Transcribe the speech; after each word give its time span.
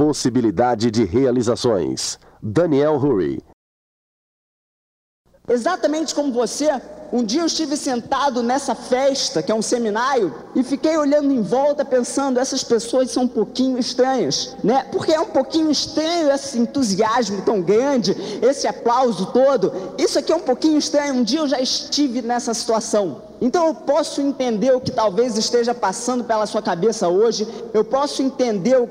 Possibilidade 0.00 0.90
de 0.90 1.04
realizações. 1.04 2.18
Daniel 2.42 2.94
Hurry. 2.94 3.44
Exatamente 5.46 6.14
como 6.14 6.32
você, 6.32 6.70
um 7.12 7.24
dia 7.24 7.40
eu 7.40 7.46
estive 7.46 7.76
sentado 7.76 8.42
nessa 8.42 8.74
festa, 8.74 9.42
que 9.42 9.50
é 9.50 9.54
um 9.54 9.62
seminário, 9.62 10.32
e 10.54 10.62
fiquei 10.62 10.96
olhando 10.96 11.32
em 11.32 11.42
volta 11.42 11.84
pensando, 11.84 12.38
essas 12.38 12.62
pessoas 12.62 13.10
são 13.10 13.24
um 13.24 13.28
pouquinho 13.28 13.78
estranhas, 13.78 14.56
né? 14.62 14.86
Porque 14.92 15.12
é 15.12 15.20
um 15.20 15.26
pouquinho 15.26 15.70
estranho 15.70 16.30
esse 16.30 16.58
entusiasmo 16.58 17.42
tão 17.42 17.60
grande, 17.60 18.16
esse 18.40 18.66
aplauso 18.66 19.26
todo. 19.26 19.72
Isso 19.98 20.18
aqui 20.18 20.32
é 20.32 20.36
um 20.36 20.40
pouquinho 20.40 20.78
estranho. 20.78 21.14
Um 21.14 21.22
dia 21.22 21.40
eu 21.40 21.48
já 21.48 21.60
estive 21.60 22.22
nessa 22.22 22.54
situação. 22.54 23.22
Então 23.40 23.66
eu 23.66 23.74
posso 23.74 24.20
entender 24.20 24.72
o 24.72 24.80
que 24.80 24.90
talvez 24.90 25.36
esteja 25.38 25.74
passando 25.74 26.24
pela 26.24 26.46
sua 26.46 26.60
cabeça 26.60 27.08
hoje, 27.08 27.48
eu 27.72 27.82
posso 27.82 28.22
entender 28.22 28.76
o, 28.78 28.86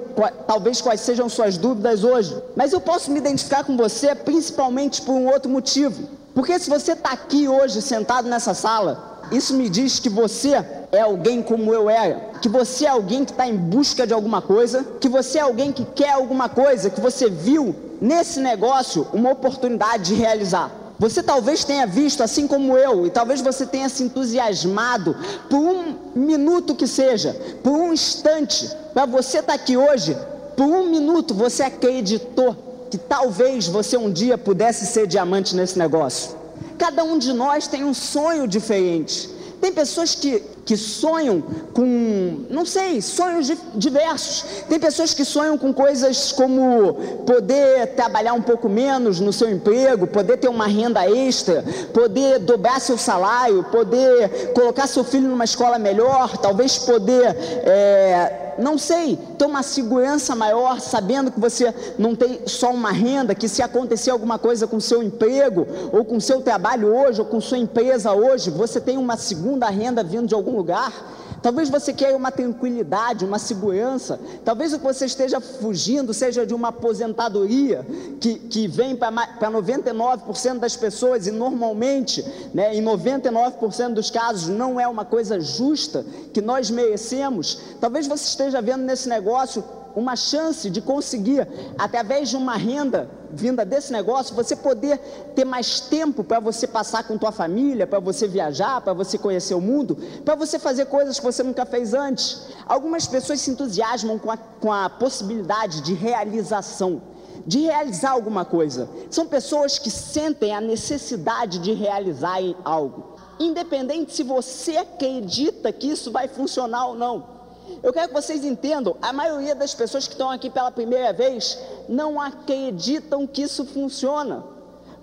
talvez 0.48 0.82
quais 0.82 1.02
sejam 1.02 1.30
suas 1.30 1.56
dúvidas 1.56 2.04
hoje, 2.04 2.36
mas 2.56 2.74
eu 2.74 2.82
posso 2.82 3.12
me 3.12 3.20
identificar 3.20 3.64
com 3.64 3.78
você 3.78 4.16
principalmente 4.16 5.04
por 5.04 5.14
um 5.14 5.28
outro 5.28 5.50
motivo. 5.50 6.20
Porque 6.40 6.58
se 6.58 6.70
você 6.70 6.94
está 6.94 7.10
aqui 7.10 7.50
hoje 7.50 7.82
sentado 7.82 8.30
nessa 8.30 8.54
sala, 8.54 9.20
isso 9.30 9.54
me 9.54 9.68
diz 9.68 10.00
que 10.00 10.08
você 10.08 10.66
é 10.90 11.02
alguém 11.02 11.42
como 11.42 11.74
eu 11.74 11.90
era, 11.90 12.32
que 12.42 12.48
você 12.48 12.86
é 12.86 12.88
alguém 12.88 13.26
que 13.26 13.32
está 13.32 13.46
em 13.46 13.58
busca 13.58 14.08
de 14.08 14.14
alguma 14.14 14.42
coisa, 14.42 14.86
que 15.02 15.10
você 15.10 15.40
é 15.40 15.42
alguém 15.42 15.74
que 15.74 15.84
quer 15.84 16.12
alguma 16.12 16.48
coisa, 16.48 16.90
que 16.90 17.02
você 17.02 17.30
viu 17.30 17.76
nesse 18.00 18.40
negócio 18.40 19.06
uma 19.12 19.32
oportunidade 19.32 20.06
de 20.06 20.14
realizar. 20.14 20.72
Você 20.98 21.22
talvez 21.22 21.66
tenha 21.66 21.86
visto, 21.86 22.24
assim 22.24 22.48
como 22.48 22.78
eu, 22.78 23.06
e 23.06 23.10
talvez 23.10 23.42
você 23.42 23.66
tenha 23.66 23.90
se 23.90 24.04
entusiasmado 24.04 25.18
por 25.50 25.60
um 25.60 25.94
minuto 26.16 26.74
que 26.74 26.88
seja, 26.88 27.36
por 27.62 27.74
um 27.74 27.92
instante, 27.92 28.72
para 28.94 29.06
você 29.06 29.40
estar 29.40 29.58
tá 29.58 29.62
aqui 29.62 29.76
hoje, 29.76 30.18
por 30.56 30.68
um 30.68 30.90
minuto 30.90 31.34
você 31.34 31.64
acreditou 31.64 32.69
que 32.90 32.98
talvez 32.98 33.68
você 33.68 33.98
um 33.98 34.12
dia 34.12 34.38
pudesse 34.38 34.86
ser 34.86 35.08
diamante 35.08 35.56
nesse 35.56 35.78
negócio. 35.78 36.38
Cada 36.78 37.04
um 37.04 37.18
de 37.18 37.34
nós 37.34 37.68
tem 37.68 37.84
um 37.84 37.94
sonho 37.94 38.48
diferente. 38.48 39.30
Tem 39.62 39.74
pessoas 39.74 40.16
que, 40.16 40.42
que 40.66 40.78
sonham 40.78 41.44
com, 41.74 42.46
não 42.50 42.66
sei, 42.66 43.02
sonhos 43.02 43.52
diversos. 43.76 44.64
Tem 44.70 44.80
pessoas 44.80 45.14
que 45.14 45.26
sonham 45.26 45.58
com 45.58 45.74
coisas 45.74 46.32
como 46.32 46.94
poder 47.26 47.88
trabalhar 47.88 48.34
um 48.34 48.42
pouco 48.42 48.70
menos 48.70 49.20
no 49.20 49.34
seu 49.34 49.50
emprego, 49.52 50.08
poder 50.08 50.38
ter 50.38 50.48
uma 50.48 50.66
renda 50.66 51.10
extra, 51.10 51.64
poder 51.94 52.40
dobrar 52.40 52.80
seu 52.80 52.98
salário, 52.98 53.66
poder 53.66 54.54
colocar 54.54 54.88
seu 54.88 55.04
filho 55.04 55.28
numa 55.28 55.44
escola 55.44 55.78
melhor, 55.78 56.38
talvez 56.38 56.78
poder. 56.78 57.36
É, 57.66 58.49
não 58.60 58.78
sei, 58.78 59.18
ter 59.38 59.46
uma 59.46 59.64
segurança 59.64 60.36
maior, 60.36 60.80
sabendo 60.80 61.32
que 61.32 61.40
você 61.40 61.74
não 61.98 62.16
tem 62.16 62.42
só 62.46 62.72
uma 62.72 62.92
renda, 62.92 63.34
que 63.34 63.48
se 63.48 63.62
acontecer 63.62 64.12
alguma 64.12 64.38
coisa 64.38 64.68
com 64.68 64.80
seu 64.80 65.02
emprego, 65.02 65.66
ou 65.92 66.04
com 66.04 66.20
seu 66.20 66.42
trabalho 66.42 66.94
hoje, 66.94 67.22
ou 67.22 67.26
com 67.26 67.40
sua 67.40 67.58
empresa 67.58 68.14
hoje, 68.14 68.50
você 68.50 68.80
tem 68.80 68.98
uma 68.98 69.18
segunda 69.18 69.70
renda 69.70 70.04
vindo 70.04 70.28
de 70.28 70.36
algum 70.36 70.56
lugar. 70.56 70.94
Talvez 71.42 71.70
você 71.70 71.94
queira 71.94 72.16
uma 72.16 72.32
tranquilidade, 72.32 73.26
uma 73.26 73.40
segurança. 73.40 74.20
Talvez 74.44 74.74
o 74.74 74.80
que 74.80 74.84
você 74.84 75.06
esteja 75.06 75.40
fugindo 75.40 76.14
seja 76.14 76.46
de 76.46 76.54
uma 76.54 76.70
aposentadoria 76.70 77.86
que, 78.20 78.36
que 78.36 78.68
vem 78.68 78.96
para 78.96 79.12
99% 79.12 80.60
das 80.60 80.76
pessoas 80.76 81.28
e 81.28 81.32
normalmente, 81.32 82.26
né, 82.54 82.76
em 82.76 82.84
99% 82.84 83.94
dos 83.94 84.12
casos, 84.12 84.50
não 84.50 84.80
é 84.80 84.88
uma 84.88 85.06
coisa 85.06 85.40
justa 85.40 86.06
que 86.34 86.42
nós 86.42 86.70
merecemos. 86.70 87.60
Talvez 87.80 88.08
você 88.08 88.26
esteja 88.26 88.62
vendo 88.62 88.84
nesse 88.84 89.08
negócio 89.08 89.64
uma 89.96 90.16
chance 90.16 90.70
de 90.70 90.82
conseguir, 90.82 91.48
através 91.78 92.30
de 92.30 92.38
uma 92.38 92.56
renda 92.56 93.10
vinda 93.32 93.64
desse 93.64 93.92
negócio, 93.92 94.36
você 94.36 94.56
poder 94.56 94.98
ter 95.36 95.46
mais 95.46 95.80
tempo 95.80 96.24
para 96.24 96.40
você 96.40 96.68
passar 96.68 97.04
com 97.04 97.18
tua 97.18 97.32
família, 97.32 97.86
para 97.86 98.00
você 98.00 98.28
viajar, 98.28 98.82
para 98.82 98.94
você 98.94 99.18
conhecer 99.18 99.54
o 99.54 99.62
mundo, 99.62 99.98
para 100.26 100.36
você 100.36 100.58
fazer 100.58 100.86
coisas 100.86 101.20
que 101.20 101.26
você 101.26 101.44
nunca 101.44 101.66
fez 101.66 101.94
antes. 101.94 102.48
Algumas 102.66 103.08
pessoas 103.08 103.40
se 103.42 103.52
entusiasmam 103.52 104.18
com 104.18 104.32
a, 104.32 104.38
com 104.38 104.72
a 104.72 104.90
possibilidade 104.90 105.82
de 105.82 105.94
realização 105.94 107.02
de 107.46 107.62
realizar 107.62 108.12
alguma 108.12 108.46
coisa. 108.46 108.90
São 109.10 109.26
pessoas 109.26 109.80
que 109.80 109.90
sentem 109.90 110.54
a 110.54 110.62
necessidade 110.62 111.58
de 111.58 111.74
realizar 111.74 112.38
algo, 112.64 113.16
independente 113.40 114.14
se 114.14 114.24
você 114.24 114.78
acredita 114.78 115.72
que 115.72 115.88
isso 115.88 116.12
vai 116.12 116.28
funcionar 116.28 116.88
ou 116.88 116.96
não. 116.96 117.39
Eu 117.82 117.94
quero 117.94 118.10
que 118.10 118.14
vocês 118.14 118.44
entendam: 118.44 118.96
a 119.02 119.14
maioria 119.14 119.56
das 119.56 119.74
pessoas 119.74 120.08
que 120.08 120.14
estão 120.14 120.30
aqui 120.30 120.50
pela 120.50 120.72
primeira 120.72 121.14
vez 121.14 121.58
não 121.88 122.20
acreditam 122.20 123.26
que 123.26 123.42
isso 123.42 123.66
funciona, 123.66 124.44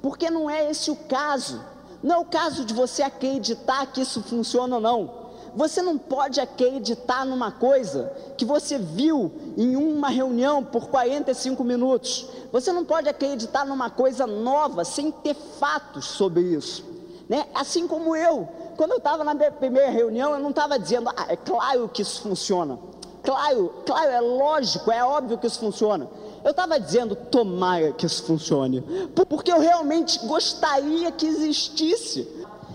porque 0.03 0.31
não 0.31 0.49
é 0.49 0.71
esse 0.71 0.91
o 0.91 0.97
caso. 0.97 1.65
Não 2.03 2.17
é 2.17 2.19
o 2.19 2.25
caso 2.25 2.65
de 2.65 2.75
você 2.75 3.03
acreditar 3.03 3.87
que 3.87 4.03
isso 4.03 4.23
funciona 4.23 4.77
ou 4.77 4.81
não. 4.81 5.27
Você 5.57 5.81
não 5.81 5.97
pode 5.97 6.39
acreditar 6.39 7.25
numa 7.25 7.51
coisa 7.51 8.13
que 8.37 8.45
você 8.45 8.77
viu 8.77 9.33
em 9.57 9.75
uma 9.75 10.11
reunião 10.11 10.63
por 10.63 10.89
45 10.89 11.65
minutos. 11.65 12.29
Você 12.53 12.71
não 12.73 12.85
pode 12.85 13.09
acreditar 13.09 13.65
numa 13.65 13.89
coisa 13.89 14.27
nova 14.27 14.85
sem 14.85 15.11
ter 15.11 15.35
fatos 15.35 16.05
sobre 16.05 16.43
isso. 16.43 16.85
Né? 17.27 17.47
Assim 17.55 17.89
como 17.89 18.15
eu, 18.15 18.47
quando 18.77 18.93
eu 18.93 18.99
estava 18.99 19.25
na 19.25 19.35
minha 19.35 19.51
primeira 19.51 19.91
reunião, 19.91 20.33
eu 20.33 20.39
não 20.39 20.51
estava 20.51 20.79
dizendo, 20.79 21.11
ah, 21.17 21.27
é 21.29 21.37
claro 21.37 21.89
que 21.89 22.03
isso 22.03 22.21
funciona. 22.21 22.79
Claro, 23.23 23.73
claro, 23.85 24.11
é 24.11 24.21
lógico, 24.21 24.91
é 24.93 25.05
óbvio 25.05 25.39
que 25.39 25.47
isso 25.47 25.59
funciona. 25.59 26.09
Eu 26.45 26.53
estava 26.53 26.79
dizendo, 26.79 27.17
tomara 27.17 27.91
que 27.93 28.07
isso 28.07 28.23
funcione, 28.23 28.81
porque 29.29 29.51
eu 29.51 29.59
realmente 29.59 30.25
gostaria 30.27 31.11
que 31.11 31.27
existisse. 31.27 32.29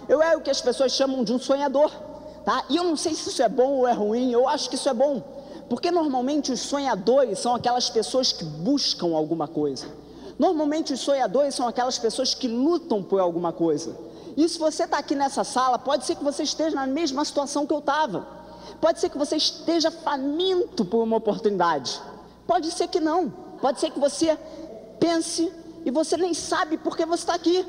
Eu 0.09 0.21
era 0.21 0.37
o 0.37 0.41
que 0.41 0.49
as 0.49 0.59
pessoas 0.59 0.91
chamam 0.91 1.23
de 1.23 1.31
um 1.31 1.39
sonhador, 1.39 1.89
tá? 2.43 2.65
E 2.69 2.75
eu 2.75 2.83
não 2.83 2.97
sei 2.97 3.13
se 3.13 3.29
isso 3.29 3.41
é 3.41 3.47
bom 3.47 3.77
ou 3.77 3.87
é 3.87 3.93
ruim, 3.93 4.31
eu 4.31 4.45
acho 4.45 4.69
que 4.69 4.75
isso 4.75 4.89
é 4.89 4.93
bom, 4.93 5.23
porque 5.69 5.89
normalmente 5.89 6.51
os 6.51 6.59
sonhadores 6.59 7.39
são 7.39 7.55
aquelas 7.55 7.89
pessoas 7.89 8.33
que 8.33 8.43
buscam 8.43 9.15
alguma 9.15 9.47
coisa. 9.47 9.85
Normalmente 10.37 10.91
os 10.91 10.99
sonhadores 10.99 11.55
são 11.55 11.65
aquelas 11.65 11.97
pessoas 11.97 12.33
que 12.33 12.47
lutam 12.47 13.01
por 13.01 13.21
alguma 13.21 13.53
coisa. 13.53 13.95
E 14.37 14.47
se 14.47 14.57
você 14.57 14.83
está 14.83 14.97
aqui 14.97 15.15
nessa 15.15 15.43
sala, 15.43 15.77
pode 15.77 16.05
ser 16.05 16.15
que 16.15 16.23
você 16.23 16.43
esteja 16.43 16.75
na 16.75 16.87
mesma 16.87 17.23
situação 17.25 17.65
que 17.65 17.73
eu 17.73 17.79
estava. 17.79 18.27
Pode 18.79 18.99
ser 18.99 19.09
que 19.09 19.17
você 19.17 19.35
esteja 19.35 19.91
faminto 19.91 20.85
por 20.85 21.03
uma 21.03 21.17
oportunidade. 21.17 22.01
Pode 22.47 22.71
ser 22.71 22.87
que 22.87 22.99
não. 22.99 23.29
Pode 23.61 23.79
ser 23.79 23.91
que 23.91 23.99
você 23.99 24.37
pense 24.99 25.51
e 25.85 25.91
você 25.91 26.17
nem 26.17 26.33
sabe 26.33 26.77
por 26.77 26.95
que 26.95 27.05
você 27.05 27.23
está 27.23 27.35
aqui. 27.35 27.65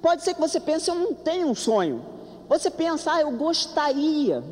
Pode 0.00 0.22
ser 0.22 0.34
que 0.34 0.40
você 0.40 0.60
pense, 0.60 0.88
eu 0.88 0.94
não 0.94 1.14
tenho 1.14 1.48
um 1.48 1.54
sonho. 1.54 2.04
Você 2.48 2.70
pensa, 2.70 3.14
ah, 3.14 3.20
eu 3.20 3.30
gostaria. 3.32 4.44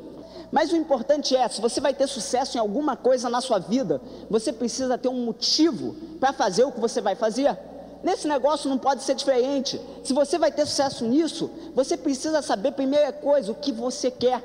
Mas 0.50 0.72
o 0.72 0.76
importante 0.76 1.36
é, 1.36 1.48
se 1.48 1.60
você 1.60 1.80
vai 1.80 1.94
ter 1.94 2.06
sucesso 2.06 2.56
em 2.56 2.60
alguma 2.60 2.96
coisa 2.96 3.28
na 3.28 3.40
sua 3.40 3.58
vida, 3.58 4.00
você 4.28 4.52
precisa 4.52 4.98
ter 4.98 5.08
um 5.08 5.24
motivo 5.24 5.94
para 6.18 6.32
fazer 6.32 6.64
o 6.64 6.72
que 6.72 6.80
você 6.80 7.00
vai 7.00 7.14
fazer. 7.14 7.56
Nesse 8.02 8.26
negócio 8.26 8.68
não 8.68 8.78
pode 8.78 9.02
ser 9.02 9.14
diferente. 9.14 9.80
Se 10.02 10.12
você 10.12 10.38
vai 10.38 10.50
ter 10.50 10.66
sucesso 10.66 11.04
nisso, 11.04 11.50
você 11.74 11.96
precisa 11.96 12.42
saber, 12.42 12.72
primeira 12.72 13.12
coisa, 13.12 13.52
o 13.52 13.54
que 13.54 13.70
você 13.70 14.10
quer. 14.10 14.42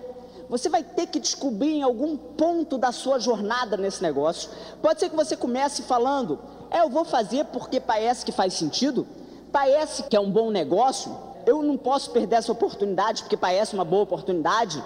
Você 0.49 0.69
vai 0.69 0.83
ter 0.83 1.07
que 1.07 1.19
descobrir 1.19 1.73
em 1.73 1.83
algum 1.83 2.15
ponto 2.15 2.77
da 2.77 2.91
sua 2.91 3.19
jornada 3.19 3.75
nesse 3.75 4.01
negócio. 4.01 4.49
Pode 4.81 4.99
ser 4.99 5.09
que 5.09 5.15
você 5.15 5.35
comece 5.35 5.81
falando: 5.83 6.39
é, 6.69 6.79
eu 6.79 6.89
vou 6.89 7.03
fazer 7.03 7.45
porque 7.45 7.79
parece 7.79 8.23
que 8.23 8.31
faz 8.31 8.53
sentido, 8.53 9.05
parece 9.51 10.03
que 10.03 10.15
é 10.15 10.19
um 10.19 10.31
bom 10.31 10.49
negócio, 10.49 11.17
eu 11.45 11.61
não 11.63 11.77
posso 11.77 12.11
perder 12.11 12.37
essa 12.37 12.51
oportunidade 12.51 13.23
porque 13.23 13.35
parece 13.35 13.73
uma 13.73 13.83
boa 13.83 14.03
oportunidade. 14.03 14.81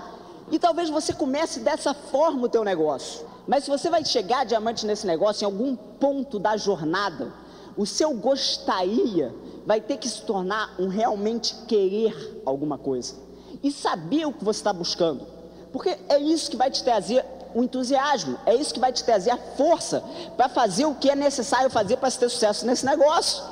E 0.52 0.58
talvez 0.58 0.90
você 0.90 1.14
comece 1.14 1.60
dessa 1.60 1.94
forma 1.94 2.46
o 2.46 2.50
teu 2.50 2.64
negócio. 2.64 3.26
Mas 3.48 3.64
se 3.64 3.70
você 3.70 3.90
vai 3.90 4.04
chegar 4.04 4.46
diamante 4.46 4.86
nesse 4.86 5.06
negócio 5.06 5.44
em 5.44 5.46
algum 5.46 5.76
ponto 5.76 6.38
da 6.40 6.58
jornada, 6.58 7.34
o 7.78 7.86
seu 7.86 8.14
gostaria 8.14 9.34
vai 9.66 9.80
ter 9.80 9.98
que 9.98 10.10
se 10.10 10.22
tornar 10.22 10.76
um 10.80 10.88
realmente 10.88 11.56
querer 11.68 12.42
alguma 12.46 12.78
coisa 12.78 13.16
e 13.64 13.72
saber 13.72 14.26
o 14.26 14.34
que 14.34 14.44
você 14.44 14.60
está 14.60 14.74
buscando, 14.74 15.26
porque 15.72 15.98
é 16.10 16.18
isso 16.20 16.50
que 16.50 16.58
vai 16.58 16.72
te 16.72 16.84
trazer 16.84 17.24
o 17.54 17.64
entusiasmo, 17.64 18.38
é 18.46 18.56
isso 18.56 18.74
que 18.74 18.80
vai 18.80 18.92
te 18.92 19.04
trazer 19.04 19.32
a 19.32 19.38
força 19.38 20.04
para 20.36 20.50
fazer 20.50 20.86
o 20.86 20.96
que 20.96 21.10
é 21.10 21.16
necessário 21.16 21.70
fazer 21.70 21.98
para 21.98 22.12
ter 22.12 22.30
sucesso 22.30 22.66
nesse 22.66 22.86
negócio. 22.86 23.44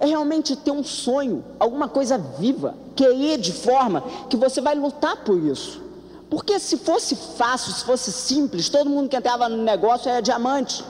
É 0.00 0.06
realmente 0.06 0.56
ter 0.56 0.72
um 0.72 0.82
sonho, 0.82 1.44
alguma 1.58 1.88
coisa 1.88 2.18
viva, 2.18 2.74
querer 2.96 3.38
de 3.38 3.52
forma 3.52 4.02
que 4.28 4.36
você 4.36 4.60
vai 4.60 4.74
lutar 4.74 5.24
por 5.24 5.38
isso. 5.38 5.82
Porque 6.28 6.58
se 6.58 6.78
fosse 6.78 7.14
fácil, 7.14 7.72
se 7.72 7.84
fosse 7.84 8.10
simples, 8.10 8.68
todo 8.68 8.90
mundo 8.90 9.08
que 9.08 9.16
entrava 9.16 9.48
no 9.48 9.62
negócio 9.62 10.10
era 10.10 10.20
diamante. 10.20 10.84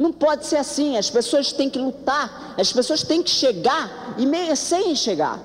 Não 0.00 0.10
pode 0.10 0.46
ser 0.46 0.56
assim. 0.56 0.96
As 0.96 1.10
pessoas 1.10 1.52
têm 1.52 1.68
que 1.68 1.78
lutar, 1.78 2.54
as 2.56 2.72
pessoas 2.72 3.02
têm 3.02 3.22
que 3.22 3.28
chegar 3.28 4.14
e 4.16 4.24
merecerem 4.24 4.96
chegar. 4.96 5.38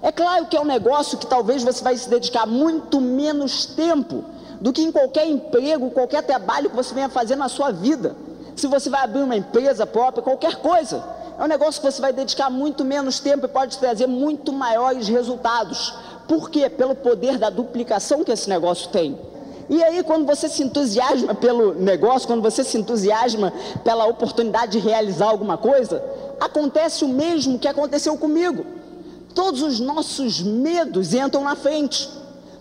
É 0.00 0.10
claro 0.10 0.46
que 0.46 0.56
é 0.56 0.60
um 0.60 0.64
negócio 0.64 1.18
que 1.18 1.26
talvez 1.26 1.62
você 1.62 1.84
vai 1.84 1.94
se 1.94 2.08
dedicar 2.08 2.46
muito 2.46 3.02
menos 3.02 3.66
tempo 3.66 4.24
do 4.62 4.72
que 4.72 4.80
em 4.80 4.90
qualquer 4.90 5.26
emprego, 5.28 5.90
qualquer 5.90 6.22
trabalho 6.22 6.70
que 6.70 6.76
você 6.76 6.94
venha 6.94 7.10
fazer 7.10 7.36
na 7.36 7.50
sua 7.50 7.70
vida. 7.70 8.16
se 8.56 8.66
você 8.66 8.88
vai 8.88 9.04
abrir 9.04 9.20
uma 9.20 9.36
empresa 9.36 9.86
própria, 9.86 10.22
qualquer 10.22 10.56
coisa. 10.56 11.04
É 11.38 11.44
um 11.44 11.46
negócio 11.46 11.80
que 11.80 11.92
você 11.92 12.00
vai 12.00 12.12
dedicar 12.12 12.48
muito 12.48 12.86
menos 12.86 13.20
tempo 13.20 13.44
e 13.44 13.48
pode 13.48 13.76
trazer 13.76 14.06
muito 14.06 14.54
maiores 14.54 15.06
resultados. 15.06 15.94
Por 16.26 16.48
quê? 16.50 16.70
Pelo 16.70 16.94
poder 16.94 17.36
da 17.36 17.50
duplicação 17.50 18.24
que 18.24 18.32
esse 18.32 18.48
negócio 18.48 18.88
tem. 18.88 19.18
E 19.68 19.82
aí, 19.82 20.02
quando 20.02 20.26
você 20.26 20.48
se 20.48 20.62
entusiasma 20.62 21.34
pelo 21.34 21.74
negócio, 21.74 22.26
quando 22.26 22.42
você 22.42 22.64
se 22.64 22.78
entusiasma 22.78 23.52
pela 23.84 24.06
oportunidade 24.06 24.72
de 24.72 24.78
realizar 24.78 25.28
alguma 25.28 25.58
coisa, 25.58 26.02
acontece 26.40 27.04
o 27.04 27.08
mesmo 27.08 27.58
que 27.58 27.68
aconteceu 27.68 28.16
comigo. 28.16 28.64
Todos 29.34 29.62
os 29.62 29.78
nossos 29.78 30.40
medos 30.40 31.12
entram 31.12 31.44
na 31.44 31.54
frente. 31.54 32.08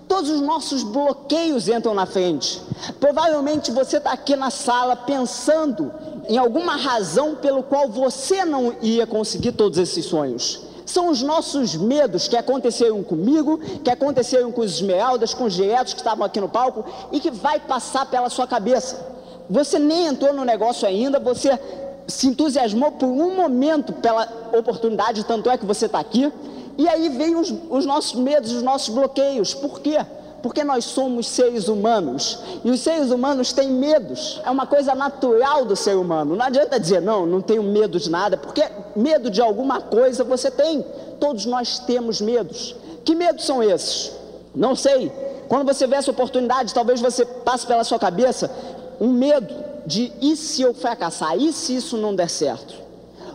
Todos 0.07 0.29
os 0.29 0.41
nossos 0.41 0.83
bloqueios 0.83 1.67
entram 1.67 1.93
na 1.93 2.05
frente. 2.05 2.61
Provavelmente 2.99 3.71
você 3.71 3.97
está 3.97 4.11
aqui 4.11 4.35
na 4.35 4.49
sala 4.49 4.95
pensando 4.95 5.91
em 6.27 6.37
alguma 6.37 6.75
razão 6.75 7.35
pelo 7.35 7.63
qual 7.63 7.89
você 7.89 8.43
não 8.43 8.75
ia 8.81 9.07
conseguir 9.07 9.53
todos 9.53 9.77
esses 9.77 10.05
sonhos. 10.05 10.66
São 10.87 11.09
os 11.09 11.21
nossos 11.21 11.75
medos 11.75 12.29
que 12.29 12.37
aconteceram 12.37 13.03
comigo, 13.03 13.59
que 13.83 13.91
aconteceram 13.91 14.51
com 14.53 14.61
os 14.61 14.75
esmeraldas, 14.75 15.33
com 15.33 15.43
os 15.43 15.53
diretos 15.53 15.93
que 15.93 15.99
estavam 15.99 16.25
aqui 16.25 16.39
no 16.39 16.47
palco 16.47 16.85
e 17.11 17.19
que 17.19 17.29
vai 17.29 17.59
passar 17.59 18.09
pela 18.09 18.29
sua 18.29 18.47
cabeça. 18.47 19.05
Você 19.49 19.77
nem 19.77 20.07
entrou 20.07 20.33
no 20.33 20.45
negócio 20.45 20.87
ainda, 20.87 21.19
você 21.19 21.59
se 22.07 22.27
entusiasmou 22.27 22.93
por 22.93 23.05
um 23.05 23.35
momento 23.35 23.91
pela 23.91 24.27
oportunidade, 24.57 25.25
tanto 25.25 25.49
é 25.49 25.57
que 25.57 25.65
você 25.65 25.87
está 25.87 25.99
aqui. 25.99 26.31
E 26.77 26.87
aí 26.87 27.09
vem 27.09 27.35
os, 27.35 27.53
os 27.69 27.85
nossos 27.85 28.17
medos, 28.17 28.53
os 28.53 28.63
nossos 28.63 28.93
bloqueios. 28.93 29.53
Por 29.53 29.81
quê? 29.81 29.97
Porque 30.41 30.63
nós 30.63 30.85
somos 30.85 31.27
seres 31.27 31.67
humanos 31.67 32.39
e 32.63 32.69
os 32.69 32.79
seres 32.79 33.09
humanos 33.11 33.51
têm 33.51 33.69
medos, 33.69 34.39
é 34.45 34.51
uma 34.51 34.67
coisa 34.67 34.93
natural 34.93 35.65
do 35.65 35.75
ser 35.75 35.95
humano. 35.95 36.35
Não 36.35 36.45
adianta 36.45 36.79
dizer, 36.79 37.01
não, 37.01 37.25
não 37.25 37.41
tenho 37.41 37.63
medo 37.63 37.99
de 37.99 38.09
nada, 38.09 38.37
porque 38.37 38.63
medo 38.95 39.29
de 39.29 39.41
alguma 39.41 39.81
coisa 39.81 40.23
você 40.23 40.51
tem. 40.51 40.85
Todos 41.19 41.45
nós 41.45 41.79
temos 41.79 42.21
medos. 42.21 42.75
Que 43.03 43.15
medos 43.15 43.45
são 43.45 43.63
esses? 43.63 44.11
Não 44.53 44.75
sei. 44.75 45.11
Quando 45.47 45.65
você 45.65 45.87
vê 45.87 45.95
essa 45.95 46.11
oportunidade, 46.11 46.73
talvez 46.73 47.01
você 47.01 47.25
passe 47.25 47.65
pela 47.65 47.83
sua 47.83 47.97
cabeça 47.97 48.51
um 48.99 49.09
medo 49.09 49.53
de 49.85 50.11
e 50.21 50.35
se 50.35 50.61
eu 50.61 50.73
fracassar, 50.73 51.37
e 51.37 51.53
se 51.53 51.75
isso 51.75 51.97
não 51.97 52.13
der 52.13 52.29
certo? 52.29 52.75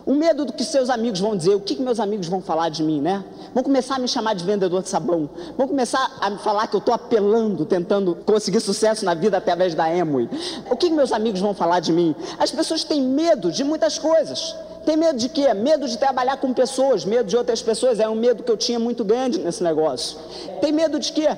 O 0.05 0.13
medo 0.13 0.45
do 0.45 0.53
que 0.53 0.63
seus 0.63 0.89
amigos 0.89 1.19
vão 1.19 1.35
dizer, 1.35 1.55
o 1.55 1.61
que, 1.61 1.75
que 1.75 1.81
meus 1.81 1.99
amigos 1.99 2.27
vão 2.27 2.41
falar 2.41 2.69
de 2.69 2.83
mim, 2.83 3.01
né? 3.01 3.23
Vão 3.53 3.63
começar 3.63 3.95
a 3.95 3.99
me 3.99 4.07
chamar 4.07 4.33
de 4.33 4.43
vendedor 4.43 4.81
de 4.81 4.89
sabão, 4.89 5.29
vão 5.57 5.67
começar 5.67 6.17
a 6.19 6.29
me 6.29 6.39
falar 6.39 6.67
que 6.67 6.75
eu 6.75 6.79
estou 6.79 6.93
apelando, 6.93 7.65
tentando 7.65 8.15
conseguir 8.25 8.59
sucesso 8.59 9.05
na 9.05 9.13
vida 9.13 9.37
através 9.37 9.75
da 9.75 9.95
Emui. 9.95 10.27
O 10.71 10.75
que, 10.75 10.89
meus 10.89 11.11
amigos 11.11 11.39
vão 11.39 11.53
falar 11.53 11.79
de 11.79 11.93
mim? 11.93 12.15
As 12.39 12.51
pessoas 12.51 12.83
têm 12.83 13.01
medo 13.01 13.51
de 13.51 13.63
muitas 13.63 13.99
coisas. 13.99 14.55
Tem 14.85 14.97
medo 14.97 15.17
de 15.17 15.29
quê? 15.29 15.53
Medo 15.53 15.87
de 15.87 15.97
trabalhar 15.97 16.37
com 16.37 16.51
pessoas, 16.51 17.05
medo 17.05 17.29
de 17.29 17.37
outras 17.37 17.61
pessoas. 17.61 17.99
É 17.99 18.09
um 18.09 18.15
medo 18.15 18.43
que 18.43 18.51
eu 18.51 18.57
tinha 18.57 18.79
muito 18.79 19.03
grande 19.05 19.39
nesse 19.39 19.63
negócio. 19.63 20.17
Tem 20.59 20.71
medo 20.71 20.99
de 20.99 21.13
quê? 21.13 21.29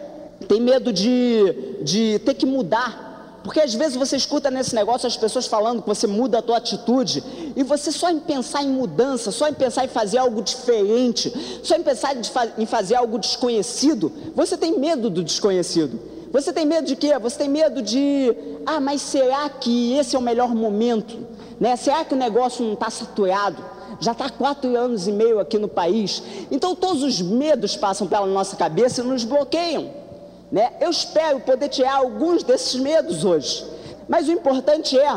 Tem 0.48 0.62
medo 0.62 0.92
de, 0.92 1.78
de 1.82 2.20
ter 2.20 2.34
que 2.34 2.46
mudar 2.46 3.06
porque 3.46 3.60
às 3.60 3.76
vezes 3.76 3.96
você 3.96 4.18
escuta 4.18 4.50
nesse 4.50 4.74
negócio 4.74 5.06
as 5.06 5.16
pessoas 5.16 5.46
falando 5.46 5.84
que 5.84 5.88
você 5.88 6.08
muda 6.08 6.40
a 6.40 6.42
tua 6.42 6.58
atitude 6.58 7.45
e 7.56 7.64
você 7.64 7.92
só 7.92 8.10
em 8.10 8.20
pensar 8.20 8.64
em 8.64 8.70
mudança, 8.70 9.32
só 9.32 9.48
em 9.48 9.54
pensar 9.54 9.86
em 9.86 9.88
fazer 9.88 10.18
algo 10.18 10.42
diferente, 10.42 11.32
só 11.64 11.76
em 11.76 11.84
pensar 11.84 12.16
em 12.58 12.66
fazer 12.66 12.96
algo 12.96 13.18
desconhecido, 13.18 14.12
você 14.36 14.58
tem 14.58 14.78
medo 14.78 15.10
do 15.10 15.24
desconhecido. 15.24 16.16
Você 16.36 16.52
tem 16.52 16.66
medo 16.66 16.86
de 16.86 16.98
quê? 16.98 17.18
Você 17.18 17.38
tem 17.38 17.48
medo 17.48 17.82
de, 17.82 18.36
ah, 18.66 18.82
mas 18.82 19.02
será 19.02 19.48
que 19.48 19.94
esse 19.94 20.18
é 20.18 20.20
o 20.20 20.22
melhor 20.22 20.54
momento? 20.54 21.18
Né? 21.58 21.78
Será 21.78 22.04
que 22.04 22.14
o 22.14 22.18
negócio 22.18 22.66
não 22.66 22.74
está 22.74 22.90
saturado? 22.90 23.64
Já 24.02 24.12
está 24.12 24.30
quatro 24.30 24.76
anos 24.76 25.08
e 25.08 25.14
meio 25.14 25.40
aqui 25.40 25.58
no 25.58 25.70
país. 25.70 26.22
Então 26.52 26.76
todos 26.76 27.04
os 27.04 27.22
medos 27.22 27.78
passam 27.78 28.06
pela 28.06 28.26
nossa 28.26 28.58
cabeça 28.58 29.00
e 29.00 29.06
nos 29.06 29.24
bloqueiam. 29.24 29.92
Né? 30.52 30.74
Eu 30.82 30.90
espero 30.90 31.40
poder 31.40 31.70
tirar 31.70 31.96
alguns 31.96 32.44
desses 32.44 32.76
medos 32.76 33.24
hoje. 33.24 33.66
Mas 34.06 34.28
o 34.28 34.32
importante 34.34 35.00
é, 35.00 35.08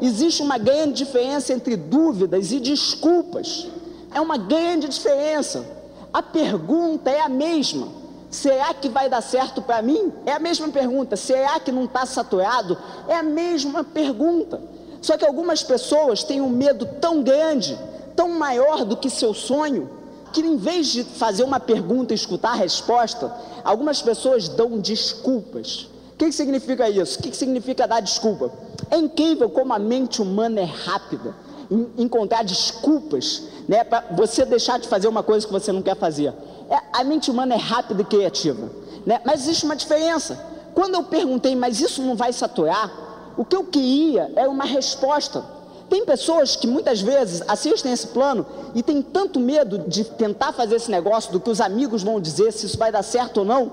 existe 0.00 0.42
uma 0.42 0.58
grande 0.58 1.04
diferença 1.04 1.52
entre 1.52 1.76
dúvidas 1.76 2.52
e 2.52 2.60
desculpas. 2.60 3.68
É 4.12 4.20
uma 4.20 4.36
grande 4.36 4.88
diferença. 4.88 5.64
A 6.12 6.22
pergunta 6.22 7.10
é 7.10 7.20
a 7.20 7.28
mesma. 7.28 7.88
Será 8.30 8.74
que 8.74 8.88
vai 8.88 9.08
dar 9.08 9.22
certo 9.22 9.62
para 9.62 9.80
mim? 9.80 10.12
É 10.26 10.32
a 10.32 10.38
mesma 10.38 10.68
pergunta. 10.68 11.16
Será 11.16 11.58
que 11.60 11.72
não 11.72 11.84
está 11.84 12.04
saturado? 12.04 12.76
É 13.08 13.16
a 13.16 13.22
mesma 13.22 13.82
pergunta. 13.82 14.60
Só 15.00 15.16
que 15.16 15.24
algumas 15.24 15.62
pessoas 15.62 16.22
têm 16.22 16.40
um 16.40 16.50
medo 16.50 16.86
tão 17.00 17.22
grande, 17.22 17.78
tão 18.16 18.30
maior 18.30 18.84
do 18.84 18.96
que 18.96 19.08
seu 19.08 19.32
sonho, 19.32 19.88
que 20.32 20.40
em 20.40 20.56
vez 20.56 20.88
de 20.88 21.04
fazer 21.04 21.42
uma 21.42 21.60
pergunta 21.60 22.12
e 22.12 22.16
escutar 22.16 22.50
a 22.50 22.56
resposta, 22.56 23.32
algumas 23.64 24.02
pessoas 24.02 24.48
dão 24.48 24.78
desculpas. 24.78 25.88
O 26.12 26.16
que, 26.18 26.32
significa 26.32 26.88
isso? 26.90 27.18
O 27.18 27.22
que 27.22 27.34
significa 27.34 27.86
dar 27.86 28.00
desculpa? 28.00 28.52
É 28.90 28.96
incrível 28.96 29.48
como 29.50 29.72
a 29.72 29.78
mente 29.78 30.22
humana 30.22 30.60
é 30.60 30.64
rápida 30.64 31.34
em 31.70 31.90
encontrar 31.98 32.42
desculpas 32.42 33.42
né, 33.68 33.84
para 33.84 34.04
você 34.12 34.44
deixar 34.44 34.78
de 34.78 34.88
fazer 34.88 35.08
uma 35.08 35.22
coisa 35.22 35.46
que 35.46 35.52
você 35.52 35.70
não 35.70 35.82
quer 35.82 35.96
fazer. 35.96 36.32
É, 36.70 36.78
a 36.92 37.04
mente 37.04 37.30
humana 37.30 37.54
é 37.54 37.58
rápida 37.58 38.02
e 38.02 38.04
criativa. 38.04 38.70
Né? 39.04 39.20
Mas 39.24 39.42
existe 39.42 39.64
uma 39.64 39.76
diferença. 39.76 40.42
Quando 40.74 40.94
eu 40.94 41.02
perguntei, 41.02 41.54
mas 41.54 41.80
isso 41.80 42.02
não 42.02 42.16
vai 42.16 42.32
saturar? 42.32 42.90
O 43.36 43.44
que 43.44 43.54
eu 43.54 43.64
queria 43.64 44.32
era 44.34 44.48
uma 44.48 44.64
resposta. 44.64 45.44
Tem 45.88 46.04
pessoas 46.04 46.56
que 46.56 46.66
muitas 46.66 47.00
vezes 47.00 47.42
assistem 47.48 47.92
esse 47.92 48.08
plano 48.08 48.44
e 48.74 48.82
tem 48.82 49.00
tanto 49.00 49.40
medo 49.40 49.78
de 49.78 50.04
tentar 50.04 50.52
fazer 50.52 50.76
esse 50.76 50.90
negócio, 50.90 51.32
do 51.32 51.40
que 51.40 51.48
os 51.48 51.60
amigos 51.60 52.02
vão 52.02 52.20
dizer, 52.20 52.52
se 52.52 52.66
isso 52.66 52.76
vai 52.76 52.92
dar 52.92 53.02
certo 53.02 53.38
ou 53.38 53.44
não, 53.44 53.72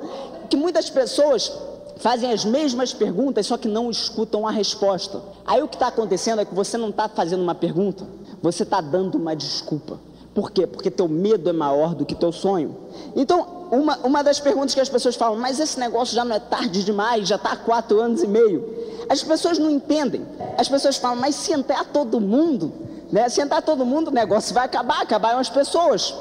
que 0.50 0.56
muitas 0.56 0.89
pessoas 0.89 1.51
fazem 1.97 2.31
as 2.31 2.44
mesmas 2.44 2.94
perguntas, 2.94 3.47
só 3.47 3.57
que 3.57 3.68
não 3.68 3.89
escutam 3.89 4.47
a 4.47 4.51
resposta. 4.51 5.21
Aí 5.45 5.62
o 5.62 5.68
que 5.68 5.75
está 5.75 5.88
acontecendo 5.88 6.42
é 6.42 6.45
que 6.45 6.53
você 6.53 6.77
não 6.77 6.89
está 6.89 7.07
fazendo 7.07 7.42
uma 7.42 7.56
pergunta, 7.56 8.06
você 8.42 8.63
está 8.63 8.81
dando 8.81 9.15
uma 9.15 9.36
desculpa. 9.36 10.00
Por 10.33 10.51
quê? 10.51 10.68
Porque 10.68 10.92
teu 10.92 11.07
medo 11.07 11.50
é 11.50 11.53
maior 11.53 11.95
do 11.95 12.06
que 12.06 12.13
teu 12.13 12.31
sonho. 12.31 12.75
Então, 13.15 13.69
uma, 13.71 13.97
uma 14.00 14.21
das 14.21 14.38
perguntas 14.38 14.75
que 14.75 14.81
as 14.81 14.89
pessoas 14.89 15.15
falam, 15.15 15.39
mas 15.39 15.62
esse 15.62 15.80
negócio 15.80 16.13
já 16.13 16.25
não 16.25 16.36
é 16.36 16.39
tarde 16.39 16.83
demais, 16.83 17.25
já 17.25 17.38
está 17.38 17.53
há 17.53 17.56
quatro 17.56 18.01
anos 18.01 18.21
e 18.21 18.27
meio. 18.27 18.75
As 19.07 19.24
pessoas 19.24 19.57
não 19.57 19.71
entendem. 19.71 20.25
As 20.57 20.68
pessoas 20.68 20.98
falam, 20.98 21.15
mas 21.15 21.36
se 21.36 21.53
entrar 21.53 21.86
todo 21.86 22.19
mundo, 22.19 22.74
né? 23.12 23.30
Se 23.30 23.39
entrar 23.39 23.62
todo 23.62 23.86
mundo, 23.86 24.09
o 24.09 24.12
negócio 24.12 24.53
vai 24.53 24.65
acabar, 24.65 25.01
acabaram 25.01 25.39
as 25.39 25.50
pessoas. 25.50 26.13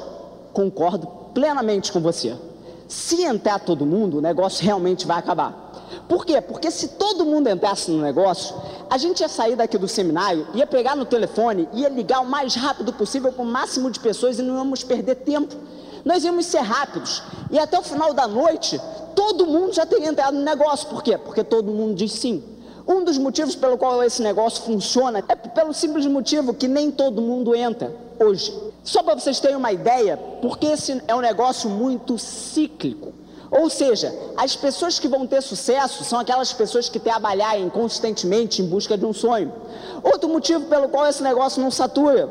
Concordo 0.53 1.07
plenamente 1.33 1.91
com 1.91 1.99
você. 1.99 2.35
Se 2.87 3.23
entrar 3.23 3.59
todo 3.59 3.85
mundo, 3.85 4.19
o 4.19 4.21
negócio 4.21 4.63
realmente 4.63 5.05
vai 5.05 5.19
acabar. 5.19 5.64
Por 6.07 6.25
quê? 6.25 6.41
Porque 6.41 6.69
se 6.71 6.89
todo 6.89 7.25
mundo 7.25 7.47
entrasse 7.47 7.89
no 7.91 8.01
negócio, 8.01 8.55
a 8.89 8.97
gente 8.97 9.21
ia 9.21 9.27
sair 9.27 9.55
daqui 9.55 9.77
do 9.77 9.87
seminário, 9.87 10.47
ia 10.53 10.67
pegar 10.67 10.95
no 10.95 11.05
telefone, 11.05 11.67
ia 11.73 11.89
ligar 11.89 12.21
o 12.21 12.25
mais 12.25 12.55
rápido 12.55 12.93
possível 12.93 13.31
para 13.31 13.43
o 13.43 13.45
máximo 13.45 13.89
de 13.89 13.99
pessoas 13.99 14.39
e 14.39 14.41
não 14.41 14.55
íamos 14.55 14.83
perder 14.83 15.15
tempo. 15.15 15.55
Nós 16.03 16.23
íamos 16.23 16.45
ser 16.45 16.61
rápidos. 16.61 17.23
E 17.49 17.57
até 17.57 17.79
o 17.79 17.81
final 17.81 18.13
da 18.13 18.27
noite, 18.27 18.79
todo 19.15 19.47
mundo 19.47 19.73
já 19.73 19.85
teria 19.85 20.09
entrado 20.09 20.35
no 20.35 20.43
negócio. 20.43 20.87
Por 20.87 21.01
quê? 21.01 21.17
Porque 21.17 21.43
todo 21.43 21.71
mundo 21.71 21.95
diz 21.95 22.11
sim. 22.11 22.43
Um 22.87 23.03
dos 23.03 23.17
motivos 23.17 23.55
pelo 23.55 23.77
qual 23.77 24.03
esse 24.03 24.21
negócio 24.21 24.63
funciona 24.63 25.23
é 25.27 25.35
pelo 25.35 25.73
simples 25.73 26.05
motivo 26.05 26.53
que 26.53 26.67
nem 26.67 26.91
todo 26.91 27.19
mundo 27.19 27.55
entra 27.55 27.91
hoje. 28.19 28.53
Só 28.83 29.01
para 29.01 29.15
vocês 29.15 29.39
terem 29.39 29.57
uma 29.57 29.71
ideia, 29.71 30.17
porque 30.41 30.67
esse 30.67 31.01
é 31.07 31.15
um 31.15 31.21
negócio 31.21 31.67
muito 31.67 32.19
cíclico. 32.19 33.13
Ou 33.57 33.69
seja, 33.69 34.13
as 34.35 34.53
pessoas 34.53 34.99
que 34.99 35.07
vão 35.07 35.25
ter 35.25 35.41
sucesso 35.41 36.03
são 36.03 36.19
aquelas 36.19 36.51
pessoas 36.51 36.89
que 36.89 36.99
trabalharem 36.99 37.69
consistentemente 37.69 38.61
em 38.61 38.65
busca 38.65 38.97
de 38.97 39.05
um 39.05 39.13
sonho. 39.13 39.53
Outro 40.03 40.27
motivo 40.27 40.65
pelo 40.65 40.89
qual 40.89 41.07
esse 41.07 41.23
negócio 41.23 41.61
não 41.61 41.71
satura, 41.71 42.27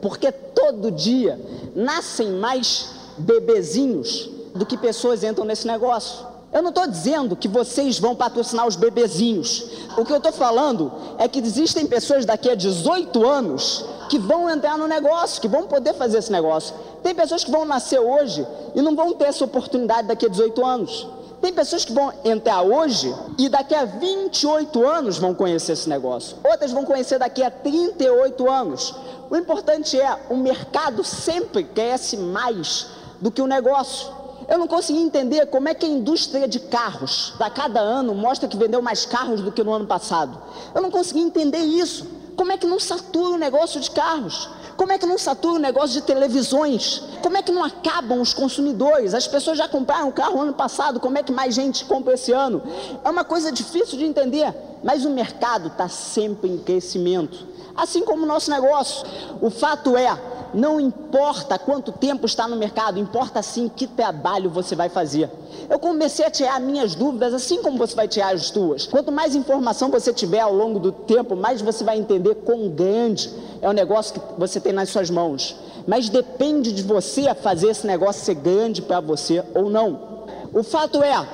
porque 0.00 0.30
todo 0.30 0.92
dia 0.92 1.40
nascem 1.74 2.30
mais 2.30 2.90
bebezinhos 3.18 4.30
do 4.54 4.64
que 4.64 4.76
pessoas 4.76 5.24
entram 5.24 5.44
nesse 5.44 5.66
negócio. 5.66 6.33
Eu 6.54 6.62
não 6.62 6.68
estou 6.68 6.86
dizendo 6.86 7.34
que 7.34 7.48
vocês 7.48 7.98
vão 7.98 8.14
patrocinar 8.14 8.64
os 8.64 8.76
bebezinhos. 8.76 9.66
O 9.98 10.04
que 10.04 10.12
eu 10.12 10.18
estou 10.18 10.30
falando 10.30 10.92
é 11.18 11.26
que 11.26 11.40
existem 11.40 11.84
pessoas 11.84 12.24
daqui 12.24 12.48
a 12.48 12.54
18 12.54 13.26
anos 13.26 13.84
que 14.08 14.20
vão 14.20 14.48
entrar 14.48 14.78
no 14.78 14.86
negócio, 14.86 15.42
que 15.42 15.48
vão 15.48 15.66
poder 15.66 15.94
fazer 15.94 16.18
esse 16.18 16.30
negócio. 16.30 16.72
Tem 17.02 17.12
pessoas 17.12 17.42
que 17.42 17.50
vão 17.50 17.64
nascer 17.64 17.98
hoje 17.98 18.46
e 18.72 18.80
não 18.80 18.94
vão 18.94 19.12
ter 19.14 19.24
essa 19.24 19.44
oportunidade 19.44 20.06
daqui 20.06 20.26
a 20.26 20.28
18 20.28 20.64
anos. 20.64 21.08
Tem 21.42 21.52
pessoas 21.52 21.84
que 21.84 21.92
vão 21.92 22.12
entrar 22.24 22.62
hoje 22.62 23.12
e 23.36 23.48
daqui 23.48 23.74
a 23.74 23.84
28 23.84 24.86
anos 24.86 25.18
vão 25.18 25.34
conhecer 25.34 25.72
esse 25.72 25.88
negócio. 25.88 26.36
Outras 26.44 26.70
vão 26.70 26.84
conhecer 26.84 27.18
daqui 27.18 27.42
a 27.42 27.50
38 27.50 28.48
anos. 28.48 28.94
O 29.28 29.34
importante 29.34 30.00
é, 30.00 30.16
o 30.30 30.36
mercado 30.36 31.02
sempre 31.02 31.64
cresce 31.64 32.16
mais 32.16 32.86
do 33.20 33.32
que 33.32 33.42
o 33.42 33.46
negócio. 33.48 34.23
Eu 34.48 34.58
não 34.58 34.66
consegui 34.66 35.00
entender 35.00 35.46
como 35.46 35.68
é 35.68 35.74
que 35.74 35.86
a 35.86 35.88
indústria 35.88 36.46
de 36.46 36.60
carros, 36.60 37.34
a 37.38 37.50
cada 37.50 37.80
ano, 37.80 38.14
mostra 38.14 38.48
que 38.48 38.56
vendeu 38.56 38.82
mais 38.82 39.06
carros 39.06 39.40
do 39.40 39.50
que 39.52 39.62
no 39.62 39.72
ano 39.72 39.86
passado. 39.86 40.38
Eu 40.74 40.82
não 40.82 40.90
consegui 40.90 41.20
entender 41.20 41.60
isso. 41.60 42.06
Como 42.36 42.52
é 42.52 42.58
que 42.58 42.66
não 42.66 42.80
satura 42.80 43.34
o 43.34 43.38
negócio 43.38 43.80
de 43.80 43.90
carros? 43.90 44.48
Como 44.76 44.90
é 44.90 44.98
que 44.98 45.06
não 45.06 45.16
satura 45.16 45.54
o 45.54 45.58
negócio 45.58 46.00
de 46.00 46.02
televisões? 46.02 47.00
Como 47.22 47.36
é 47.36 47.42
que 47.42 47.52
não 47.52 47.62
acabam 47.62 48.20
os 48.20 48.34
consumidores? 48.34 49.14
As 49.14 49.26
pessoas 49.26 49.56
já 49.56 49.68
compraram 49.68 50.10
carro 50.10 50.40
ano 50.40 50.52
passado, 50.52 50.98
como 50.98 51.16
é 51.16 51.22
que 51.22 51.32
mais 51.32 51.54
gente 51.54 51.84
compra 51.84 52.14
esse 52.14 52.32
ano? 52.32 52.60
É 53.04 53.08
uma 53.08 53.24
coisa 53.24 53.52
difícil 53.52 53.96
de 53.96 54.04
entender, 54.04 54.52
mas 54.82 55.04
o 55.04 55.10
mercado 55.10 55.68
está 55.68 55.88
sempre 55.88 56.50
em 56.50 56.58
crescimento, 56.58 57.46
assim 57.76 58.04
como 58.04 58.24
o 58.24 58.26
nosso 58.26 58.50
negócio. 58.50 59.06
O 59.40 59.48
fato 59.48 59.96
é, 59.96 60.10
não 60.54 60.80
importa 60.80 61.58
quanto 61.58 61.90
tempo 61.90 62.26
está 62.26 62.46
no 62.46 62.56
mercado, 62.56 62.98
importa 62.98 63.42
sim 63.42 63.68
que 63.68 63.86
trabalho 63.86 64.48
você 64.48 64.76
vai 64.76 64.88
fazer. 64.88 65.28
Eu 65.68 65.78
comecei 65.78 66.24
a 66.24 66.30
tirar 66.30 66.60
minhas 66.60 66.94
dúvidas, 66.94 67.34
assim 67.34 67.60
como 67.60 67.76
você 67.76 67.94
vai 67.94 68.06
tirar 68.06 68.34
as 68.34 68.46
suas. 68.46 68.86
Quanto 68.86 69.10
mais 69.10 69.34
informação 69.34 69.90
você 69.90 70.12
tiver 70.12 70.40
ao 70.40 70.54
longo 70.54 70.78
do 70.78 70.92
tempo, 70.92 71.34
mais 71.34 71.60
você 71.60 71.82
vai 71.82 71.98
entender 71.98 72.36
quão 72.36 72.68
grande 72.68 73.30
é 73.60 73.68
o 73.68 73.72
negócio 73.72 74.14
que 74.14 74.20
você 74.38 74.60
tem 74.60 74.72
nas 74.72 74.90
suas 74.90 75.10
mãos. 75.10 75.56
Mas 75.86 76.08
depende 76.08 76.72
de 76.72 76.82
você 76.82 77.34
fazer 77.34 77.70
esse 77.70 77.86
negócio 77.86 78.24
ser 78.24 78.34
grande 78.34 78.80
para 78.80 79.00
você 79.00 79.44
ou 79.54 79.68
não. 79.68 80.24
O 80.52 80.62
fato 80.62 81.02
é, 81.02 81.26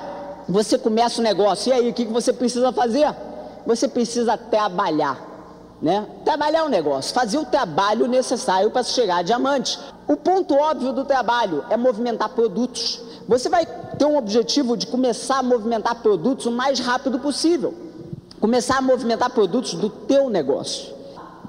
você 0.49 0.77
começa 0.77 1.21
o 1.21 1.23
negócio, 1.23 1.69
e 1.69 1.73
aí, 1.73 1.89
o 1.89 1.93
que 1.93 2.05
você 2.05 2.33
precisa 2.33 2.71
fazer? 2.71 3.15
Você 3.65 3.87
precisa 3.87 4.35
trabalhar 4.35 5.30
né? 5.81 6.05
Trabalhar 6.23 6.65
o 6.65 6.69
negócio, 6.69 7.13
fazer 7.13 7.37
o 7.37 7.45
trabalho 7.45 8.07
necessário 8.07 8.69
para 8.69 8.83
chegar 8.83 9.17
a 9.17 9.21
diamante. 9.23 9.79
O 10.07 10.15
ponto 10.15 10.53
óbvio 10.53 10.93
do 10.93 11.03
trabalho 11.03 11.65
é 11.69 11.77
movimentar 11.77 12.29
produtos. 12.29 13.01
Você 13.27 13.49
vai 13.49 13.65
ter 13.65 14.05
um 14.05 14.17
objetivo 14.17 14.77
de 14.77 14.87
começar 14.87 15.39
a 15.39 15.43
movimentar 15.43 15.95
produtos 16.01 16.45
o 16.45 16.51
mais 16.51 16.79
rápido 16.79 17.19
possível. 17.19 17.73
Começar 18.39 18.77
a 18.77 18.81
movimentar 18.81 19.31
produtos 19.31 19.73
do 19.73 19.89
teu 19.89 20.29
negócio. 20.29 20.93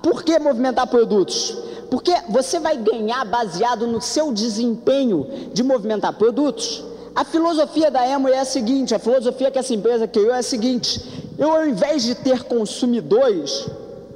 Por 0.03 0.23
que 0.23 0.39
movimentar 0.39 0.87
produtos? 0.87 1.57
Porque 1.91 2.15
você 2.29 2.59
vai 2.59 2.77
ganhar 2.77 3.25
baseado 3.27 3.87
no 3.87 4.01
seu 4.01 4.33
desempenho 4.33 5.27
de 5.53 5.63
movimentar 5.63 6.13
produtos. 6.15 6.83
A 7.15 7.25
filosofia 7.25 7.91
da 7.91 8.07
Emo 8.07 8.29
é 8.29 8.39
a 8.39 8.45
seguinte, 8.45 8.95
a 8.95 8.99
filosofia 8.99 9.51
que 9.51 9.59
essa 9.59 9.75
empresa 9.75 10.09
criou 10.09 10.35
é 10.35 10.39
a 10.39 10.43
seguinte: 10.43 11.31
eu 11.39 11.53
ao 11.53 11.67
invés 11.67 12.03
de 12.03 12.15
ter 12.15 12.45
consumidores, 12.45 13.67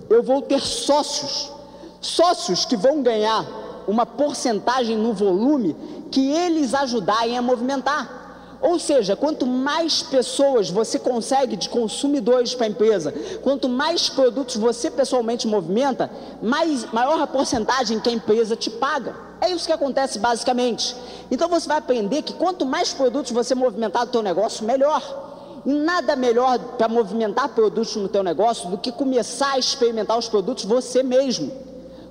eu 0.08 0.22
vou 0.22 0.42
ter 0.42 0.60
sócios, 0.60 1.52
sócios 2.00 2.64
que 2.64 2.76
vão 2.76 3.02
ganhar 3.02 3.46
uma 3.86 4.04
porcentagem 4.04 4.96
no 4.96 5.12
volume 5.12 5.76
que 6.10 6.30
eles 6.30 6.74
ajudarem 6.74 7.36
a 7.36 7.42
movimentar. 7.42 8.24
Ou 8.60 8.78
seja, 8.78 9.14
quanto 9.14 9.46
mais 9.46 10.02
pessoas 10.02 10.70
você 10.70 10.98
consegue 10.98 11.56
de 11.56 11.68
consumidores 11.68 12.54
para 12.54 12.66
a 12.66 12.68
empresa, 12.70 13.12
quanto 13.42 13.68
mais 13.68 14.08
produtos 14.08 14.56
você 14.56 14.90
pessoalmente 14.90 15.46
movimenta, 15.46 16.10
mais, 16.42 16.90
maior 16.90 17.20
a 17.20 17.26
porcentagem 17.26 18.00
que 18.00 18.08
a 18.08 18.12
empresa 18.12 18.56
te 18.56 18.70
paga. 18.70 19.14
É 19.40 19.50
isso 19.50 19.66
que 19.66 19.72
acontece 19.72 20.18
basicamente. 20.18 20.96
Então 21.30 21.48
você 21.48 21.68
vai 21.68 21.76
aprender 21.78 22.22
que 22.22 22.32
quanto 22.32 22.64
mais 22.64 22.92
produtos 22.94 23.30
você 23.30 23.54
movimentar 23.54 24.06
do 24.06 24.12
teu 24.12 24.22
negócio, 24.22 24.64
melhor. 24.64 25.25
Nada 25.66 26.14
melhor 26.14 26.60
para 26.78 26.86
movimentar 26.86 27.48
produtos 27.48 27.96
no 27.96 28.08
teu 28.08 28.22
negócio 28.22 28.70
do 28.70 28.78
que 28.78 28.92
começar 28.92 29.54
a 29.54 29.58
experimentar 29.58 30.16
os 30.16 30.28
produtos 30.28 30.64
você 30.64 31.02
mesmo. 31.02 31.50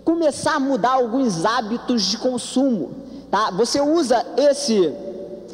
Começar 0.04 0.56
a 0.56 0.60
mudar 0.60 0.92
alguns 0.92 1.46
hábitos 1.46 2.04
de 2.04 2.18
consumo, 2.18 2.92
tá? 3.32 3.52
Você 3.52 3.80
usa 3.80 4.26
esse 4.36 4.94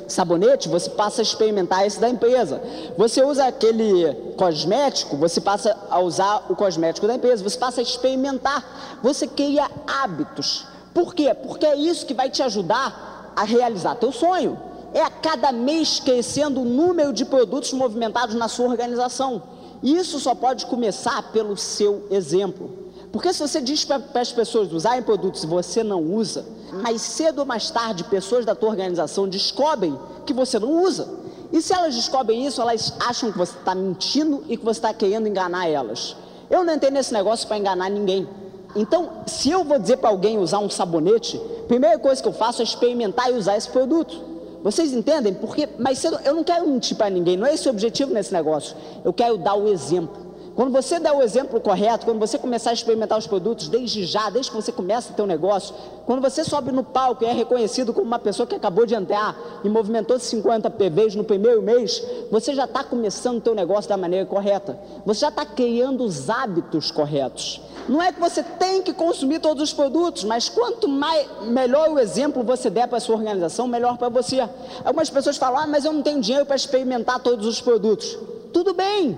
sabonete, 0.08 0.67
você 0.67 0.89
passa 0.89 1.22
a 1.22 1.24
experimentar 1.24 1.86
esse 1.86 2.00
da 2.00 2.10
empresa. 2.10 2.60
Você 2.98 3.24
usa 3.24 3.46
aquele 3.46 4.12
cosmético, 4.36 5.15
você 5.15 5.39
passa 5.39 5.77
a 5.88 6.00
usar 6.00 6.48
o 6.50 6.55
cosmético 6.55 7.05
da 7.05 7.13
empresa. 7.13 7.43
Você 7.43 7.60
passa 7.60 7.81
a 7.81 7.84
experimentar. 7.84 9.00
Você 9.03 9.27
cria 9.27 9.70
hábitos. 9.86 10.65
Por 10.91 11.13
quê? 11.13 11.36
Porque 11.36 11.67
é 11.67 11.75
isso 11.75 12.08
que 12.08 12.15
vai 12.15 12.31
te 12.31 12.41
ajudar 12.41 13.31
a 13.36 13.43
realizar 13.43 13.93
teu 13.93 14.12
sonho 14.12 14.70
é 14.93 15.01
a 15.01 15.10
cada 15.10 15.51
mês 15.51 16.00
crescendo 16.00 16.62
o 16.62 16.65
número 16.65 17.13
de 17.13 17.25
produtos 17.25 17.71
movimentados 17.74 18.36
na 18.36 18.48
sua 18.48 18.67
organização. 18.67 19.41
E 19.81 19.95
isso 19.95 20.19
só 20.19 20.36
pode 20.36 20.65
começar 20.65 21.31
pelo 21.31 21.57
seu 21.57 22.05
exemplo. 22.12 22.69
Porque 23.12 23.33
se 23.33 23.39
você 23.39 23.60
diz 23.60 23.83
para 23.83 24.01
as 24.15 24.31
pessoas 24.31 24.71
usarem 24.71 25.03
produtos 25.03 25.43
e 25.43 25.48
você 25.48 25.83
não 25.83 26.01
usa, 26.01 26.45
mais 26.71 27.01
cedo 27.01 27.39
ou 27.39 27.45
mais 27.45 27.69
tarde 27.69 28.03
pessoas 28.05 28.45
da 28.45 28.55
tua 28.55 28.69
organização 28.69 29.27
descobrem 29.27 29.98
que 30.25 30.33
você 30.33 30.57
não 30.60 30.83
usa. 30.83 31.07
E 31.51 31.62
se 31.62 31.74
elas 31.74 31.93
descobrem 31.93 32.45
isso, 32.45 32.62
elas 32.62 32.93
acham 33.00 33.31
que 33.31 33.38
você 33.38 33.57
está 33.57 33.75
mentindo 33.75 34.43
e 34.48 34.55
que 34.55 34.63
você 34.63 34.79
está 34.79 34.93
querendo 34.93 35.27
enganar 35.27 35.67
elas. 35.67 36.15
Eu 36.50 36.63
não 36.63 36.74
entrei 36.74 36.91
nesse 36.91 37.13
negócio 37.13 37.48
para 37.48 37.57
enganar 37.57 37.89
ninguém. 37.89 38.27
Então, 38.74 39.10
se 39.27 39.50
eu 39.50 39.65
vou 39.65 39.77
dizer 39.77 39.98
para 39.98 40.10
alguém 40.10 40.38
usar 40.38 40.60
um 40.60 40.69
sabonete, 40.69 41.41
a 41.65 41.67
primeira 41.67 42.00
coisa 42.00 42.21
que 42.21 42.27
eu 42.27 42.33
faço 42.33 42.62
é 42.62 42.63
experimentar 42.63 43.29
e 43.29 43.33
usar 43.33 43.57
esse 43.57 43.69
produto. 43.69 44.30
Vocês 44.63 44.93
entendem? 44.93 45.33
Porque 45.33 45.67
mais 45.79 45.97
cedo 45.97 46.19
eu 46.23 46.35
não 46.35 46.43
quero 46.43 46.67
mentir 46.67 46.95
para 46.95 47.09
ninguém, 47.09 47.35
não 47.35 47.47
é 47.47 47.53
esse 47.53 47.67
o 47.67 47.71
objetivo 47.71 48.13
nesse 48.13 48.31
negócio. 48.31 48.75
Eu 49.03 49.11
quero 49.11 49.37
dar 49.37 49.55
o 49.55 49.67
exemplo. 49.67 50.31
Quando 50.55 50.73
você 50.73 50.99
der 50.99 51.13
o 51.13 51.21
exemplo 51.21 51.61
correto, 51.61 52.05
quando 52.05 52.19
você 52.19 52.37
começar 52.37 52.71
a 52.71 52.73
experimentar 52.73 53.17
os 53.17 53.25
produtos 53.25 53.69
desde 53.69 54.03
já, 54.03 54.29
desde 54.29 54.51
que 54.51 54.57
você 54.57 54.71
começa 54.71 55.13
o 55.13 55.15
teu 55.15 55.25
negócio, 55.25 55.73
quando 56.05 56.21
você 56.21 56.43
sobe 56.43 56.73
no 56.73 56.83
palco 56.83 57.23
e 57.23 57.27
é 57.27 57.31
reconhecido 57.31 57.93
como 57.93 58.05
uma 58.05 58.19
pessoa 58.19 58.45
que 58.45 58.53
acabou 58.53 58.85
de 58.85 58.93
entrar 58.93 59.61
e 59.63 59.69
movimentou 59.69 60.19
50 60.19 60.69
PVs 60.69 61.15
no 61.15 61.23
primeiro 61.23 61.61
mês, 61.61 62.03
você 62.29 62.53
já 62.53 62.65
está 62.65 62.83
começando 62.83 63.37
o 63.37 63.41
teu 63.41 63.55
negócio 63.55 63.89
da 63.89 63.95
maneira 63.95 64.25
correta. 64.25 64.77
Você 65.05 65.21
já 65.21 65.29
está 65.29 65.45
criando 65.45 66.03
os 66.03 66.29
hábitos 66.29 66.91
corretos. 66.91 67.61
Não 67.88 68.01
é 68.01 68.11
que 68.11 68.19
você 68.19 68.43
tem 68.43 68.81
que 68.81 68.93
consumir 68.93 69.39
todos 69.39 69.63
os 69.63 69.73
produtos, 69.73 70.23
mas 70.23 70.47
quanto 70.50 70.88
mais, 70.88 71.27
melhor 71.43 71.89
o 71.89 72.00
exemplo 72.00 72.43
você 72.43 72.69
der 72.69 72.88
para 72.88 72.97
a 72.97 73.01
sua 73.01 73.15
organização, 73.15 73.67
melhor 73.67 73.97
para 73.97 74.09
você. 74.09 74.41
Algumas 74.85 75.09
pessoas 75.09 75.38
falam, 75.38 75.61
ah, 75.61 75.67
mas 75.67 75.85
eu 75.85 75.93
não 75.93 76.01
tenho 76.01 76.21
dinheiro 76.21 76.45
para 76.45 76.55
experimentar 76.55 77.19
todos 77.19 77.45
os 77.45 77.59
produtos. 77.59 78.17
Tudo 78.53 78.73
bem, 78.73 79.17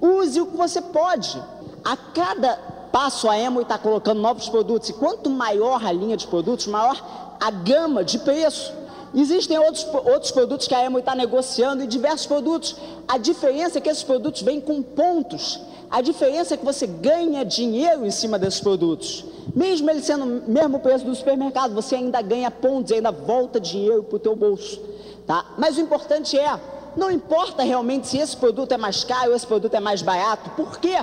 use 0.00 0.40
o 0.40 0.46
que 0.46 0.56
você 0.56 0.82
pode. 0.82 1.40
A 1.84 1.96
cada 1.96 2.56
passo 2.92 3.28
a 3.28 3.38
Emo 3.38 3.60
está 3.60 3.78
colocando 3.78 4.20
novos 4.20 4.48
produtos, 4.48 4.88
e 4.88 4.92
quanto 4.92 5.30
maior 5.30 5.84
a 5.84 5.92
linha 5.92 6.16
de 6.16 6.26
produtos, 6.26 6.66
maior 6.66 7.00
a 7.40 7.50
gama 7.50 8.04
de 8.04 8.18
preço. 8.18 8.72
Existem 9.14 9.58
outros, 9.58 9.86
outros 10.04 10.30
produtos 10.30 10.68
que 10.68 10.74
a 10.74 10.84
Emo 10.84 10.98
está 10.98 11.14
negociando 11.14 11.82
e 11.82 11.86
diversos 11.86 12.26
produtos. 12.26 12.76
A 13.08 13.18
diferença 13.18 13.78
é 13.78 13.80
que 13.80 13.88
esses 13.88 14.04
produtos 14.04 14.42
vêm 14.42 14.60
com 14.60 14.82
pontos. 14.82 15.60
A 15.90 16.00
diferença 16.00 16.54
é 16.54 16.56
que 16.56 16.64
você 16.64 16.86
ganha 16.86 17.44
dinheiro 17.44 18.06
em 18.06 18.10
cima 18.12 18.38
desses 18.38 18.60
produtos. 18.60 19.24
Mesmo 19.54 19.90
ele 19.90 20.00
sendo 20.00 20.24
o 20.24 20.50
mesmo 20.50 20.78
preço 20.78 21.04
do 21.04 21.14
supermercado, 21.14 21.74
você 21.74 21.96
ainda 21.96 22.22
ganha 22.22 22.48
pontos, 22.48 22.92
ainda 22.92 23.10
volta 23.10 23.58
dinheiro 23.58 24.04
para 24.04 24.16
o 24.16 24.18
teu 24.20 24.36
bolso. 24.36 24.80
Tá? 25.26 25.44
Mas 25.58 25.76
o 25.76 25.80
importante 25.80 26.38
é, 26.38 26.60
não 26.96 27.10
importa 27.10 27.64
realmente 27.64 28.06
se 28.06 28.18
esse 28.18 28.36
produto 28.36 28.72
é 28.72 28.76
mais 28.76 29.02
caro 29.02 29.34
esse 29.34 29.46
produto 29.46 29.74
é 29.74 29.80
mais 29.80 30.00
barato. 30.00 30.50
Por 30.50 30.78
quê? 30.78 30.96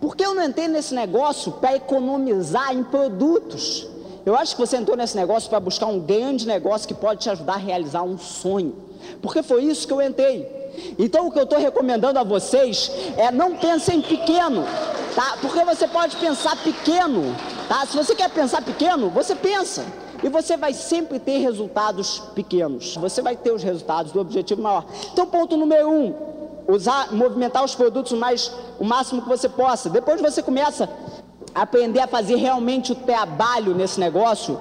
Porque 0.00 0.24
eu 0.24 0.32
não 0.32 0.44
entrei 0.44 0.68
nesse 0.68 0.94
negócio 0.94 1.50
para 1.52 1.74
economizar 1.74 2.72
em 2.72 2.84
produtos. 2.84 3.88
Eu 4.24 4.36
acho 4.36 4.54
que 4.54 4.60
você 4.60 4.76
entrou 4.76 4.96
nesse 4.96 5.16
negócio 5.16 5.50
para 5.50 5.58
buscar 5.58 5.86
um 5.86 5.98
grande 5.98 6.46
negócio 6.46 6.86
que 6.86 6.94
pode 6.94 7.20
te 7.20 7.30
ajudar 7.30 7.54
a 7.54 7.58
realizar 7.58 8.02
um 8.02 8.16
sonho. 8.16 8.76
Porque 9.20 9.42
foi 9.42 9.64
isso 9.64 9.86
que 9.86 9.92
eu 9.92 10.00
entrei. 10.00 10.63
Então 10.98 11.26
o 11.26 11.30
que 11.30 11.38
eu 11.38 11.44
estou 11.44 11.58
recomendando 11.58 12.18
a 12.18 12.22
vocês 12.22 12.90
é 13.16 13.30
não 13.30 13.56
pensem 13.56 14.00
pequeno, 14.00 14.64
tá? 15.14 15.36
Porque 15.40 15.64
você 15.64 15.86
pode 15.88 16.16
pensar 16.16 16.56
pequeno, 16.56 17.34
tá? 17.68 17.86
Se 17.86 17.96
você 17.96 18.14
quer 18.14 18.30
pensar 18.30 18.62
pequeno, 18.62 19.10
você 19.10 19.34
pensa. 19.34 19.84
E 20.22 20.28
você 20.28 20.56
vai 20.56 20.72
sempre 20.72 21.18
ter 21.18 21.38
resultados 21.38 22.18
pequenos. 22.34 22.96
Você 22.96 23.20
vai 23.20 23.36
ter 23.36 23.52
os 23.52 23.62
resultados 23.62 24.10
do 24.10 24.20
objetivo 24.20 24.62
maior. 24.62 24.86
Então, 25.12 25.26
ponto 25.26 25.54
número 25.54 25.90
um, 25.90 26.14
usar, 26.66 27.12
movimentar 27.12 27.62
os 27.62 27.74
produtos 27.74 28.12
mais, 28.12 28.50
o 28.78 28.84
máximo 28.84 29.20
que 29.20 29.28
você 29.28 29.50
possa. 29.50 29.90
Depois 29.90 30.22
você 30.22 30.42
começa 30.42 30.88
a 31.54 31.62
aprender 31.62 32.00
a 32.00 32.06
fazer 32.06 32.36
realmente 32.36 32.92
o 32.92 32.94
trabalho 32.94 33.74
nesse 33.74 34.00
negócio, 34.00 34.58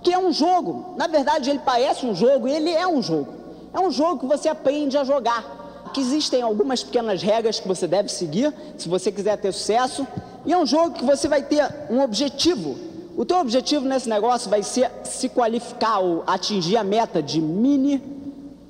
que 0.00 0.12
é 0.12 0.18
um 0.18 0.32
jogo. 0.32 0.94
Na 0.96 1.08
verdade, 1.08 1.50
ele 1.50 1.60
parece 1.64 2.06
um 2.06 2.14
jogo 2.14 2.46
e 2.46 2.52
ele 2.52 2.70
é 2.70 2.86
um 2.86 3.02
jogo. 3.02 3.39
É 3.72 3.80
um 3.80 3.90
jogo 3.90 4.20
que 4.20 4.26
você 4.26 4.48
aprende 4.48 4.96
a 4.96 5.04
jogar. 5.04 5.58
Que 5.92 6.00
existem 6.00 6.42
algumas 6.42 6.82
pequenas 6.84 7.22
regras 7.22 7.58
que 7.58 7.66
você 7.66 7.86
deve 7.86 8.08
seguir 8.08 8.54
se 8.78 8.88
você 8.88 9.10
quiser 9.10 9.36
ter 9.38 9.52
sucesso. 9.52 10.06
E 10.46 10.52
é 10.52 10.58
um 10.58 10.66
jogo 10.66 10.94
que 10.94 11.04
você 11.04 11.28
vai 11.28 11.42
ter 11.42 11.68
um 11.90 12.00
objetivo. 12.00 12.76
O 13.16 13.24
teu 13.24 13.38
objetivo 13.38 13.86
nesse 13.86 14.08
negócio 14.08 14.48
vai 14.48 14.62
ser 14.62 14.90
se 15.04 15.28
qualificar 15.28 15.98
ou 15.98 16.22
atingir 16.26 16.76
a 16.76 16.84
meta 16.84 17.22
de 17.22 17.40
mini 17.40 18.02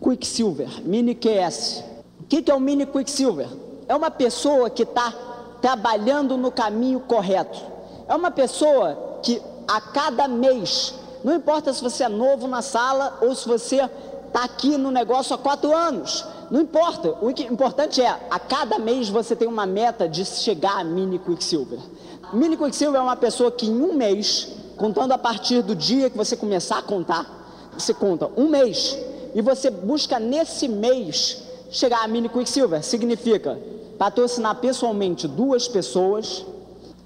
Quicksilver, 0.03 0.83
mini 0.83 1.15
QS. 1.15 1.85
O 2.21 2.25
que, 2.25 2.51
é 2.51 2.55
o 2.55 2.61
mini 2.61 2.87
Quicksilver? 2.87 3.49
É 3.87 3.95
uma 3.95 4.11
pessoa 4.11 4.71
que 4.71 4.83
está 4.83 5.13
trabalhando 5.61 6.37
no 6.37 6.51
caminho 6.51 7.01
correto. 7.01 7.61
É 8.09 8.15
uma 8.15 8.31
pessoa 8.31 9.21
que 9.23 9.41
a 9.69 9.81
cada 9.81 10.27
mês, 10.27 10.95
não 11.23 11.35
importa 11.35 11.73
se 11.73 11.83
você 11.83 12.05
é 12.05 12.09
novo 12.09 12.49
na 12.49 12.63
sala 12.63 13.19
ou 13.21 13.35
se 13.35 13.47
você 13.47 13.89
está 14.31 14.45
aqui 14.45 14.79
no 14.79 14.91
negócio 14.93 15.35
há 15.35 15.39
quatro 15.39 15.75
anos. 15.75 16.25
Não 16.51 16.61
importa. 16.61 17.17
O 17.21 17.31
importante 17.31 18.01
é, 18.01 18.09
a 18.31 18.39
cada 18.39 18.79
mês 18.79 19.09
você 19.09 19.35
tem 19.35 19.47
uma 19.47 19.67
meta 19.67 20.09
de 20.09 20.25
chegar 20.25 20.79
a 20.79 20.85
mini 20.85 21.19
Quicksilver. 21.19 21.81
Mini 22.33 22.57
Quicksilver 22.57 23.01
é 23.01 23.03
uma 23.03 23.17
pessoa 23.17 23.51
que 23.51 23.67
em 23.67 23.83
um 23.83 23.95
mês, 23.95 24.49
contando 24.77 25.13
a 25.13 25.19
partir 25.19 25.63
do 25.63 25.75
dia 25.75 26.09
que 26.09 26.17
você 26.17 26.37
começar 26.37 26.79
a 26.79 26.83
contar, 26.83 27.71
você 27.77 27.93
conta 27.93 28.31
um 28.37 28.49
mês 28.49 28.97
e 29.35 29.43
você 29.43 29.69
busca 29.69 30.19
nesse 30.19 30.69
mês 30.69 31.43
chegar 31.71 32.05
a 32.05 32.09
Mini 32.09 32.29
Quicksilver. 32.29 32.83
Significa 32.85 33.59
patrocinar 33.99 34.57
pessoalmente 34.57 35.27
duas 35.27 35.67
pessoas 35.67 36.47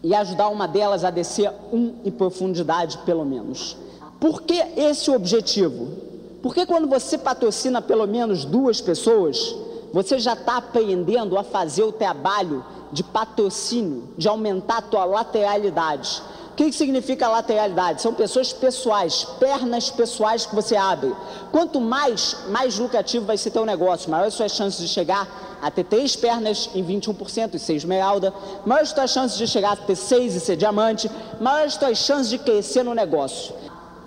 e 0.03 0.15
ajudar 0.15 0.49
uma 0.49 0.69
delas 0.69 1.05
a 1.05 1.11
descer 1.11 1.51
um 1.73 1.95
em 2.05 2.11
profundidade, 2.11 2.99
pelo 2.99 3.25
menos. 3.25 3.79
Por 4.21 4.43
que 4.43 4.63
esse 4.77 5.11
objetivo? 5.11 6.14
Porque 6.45 6.67
quando 6.67 6.87
você 6.87 7.17
patrocina 7.17 7.81
pelo 7.81 8.07
menos 8.07 8.45
duas 8.45 8.79
pessoas, 8.79 9.57
você 9.95 10.19
já 10.19 10.35
está 10.35 10.59
aprendendo 10.59 11.39
a 11.39 11.43
fazer 11.43 11.85
o 11.85 11.91
trabalho 11.91 12.63
de 12.93 13.03
patrocínio, 13.03 14.11
de 14.19 14.29
aumentar 14.29 14.77
a 14.77 14.83
tua 14.83 15.07
lateralidade. 15.07 16.23
O 16.51 16.55
que, 16.55 16.71
significa 16.71 17.29
lateralidade? 17.29 18.03
São 18.03 18.13
pessoas 18.13 18.53
pessoais, 18.53 19.25
pernas 19.41 19.89
pessoais 19.89 20.45
que 20.45 20.55
você 20.55 20.77
abre. 20.77 21.17
Quanto 21.51 21.81
mais, 21.81 22.37
mais 22.51 22.79
lucrativo 22.79 23.25
vai 23.25 23.39
ser 23.39 23.51
teu 23.51 23.65
negócio, 23.65 24.11
maiores 24.11 24.35
suas 24.35 24.53
chances 24.53 24.79
de 24.83 24.89
chegar 24.89 25.57
a 25.63 25.71
ter 25.71 25.85
três 25.85 26.15
pernas 26.15 26.69
em 26.75 26.85
21% 26.85 27.55
e 27.55 27.59
ser 27.59 27.73
esmeralda, 27.73 28.35
maiores 28.67 28.91
suas 28.91 29.11
chances 29.11 29.39
de 29.39 29.47
chegar 29.47 29.73
a 29.73 29.77
ter 29.77 29.97
seis 29.97 30.35
e 30.35 30.41
ser 30.41 30.57
diamante, 30.57 31.11
maiores 31.41 31.73
suas 31.73 31.97
chances 31.97 32.29
de 32.29 32.37
crescer 32.37 32.83
no 32.83 32.93
negócio. 32.93 33.65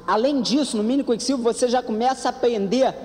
Além 0.07 0.41
disso, 0.41 0.77
no 0.77 0.83
Mini 0.83 1.03
Quicksilver 1.03 1.53
você 1.53 1.67
já 1.67 1.83
começa 1.83 2.29
a 2.29 2.31
aprender 2.31 2.95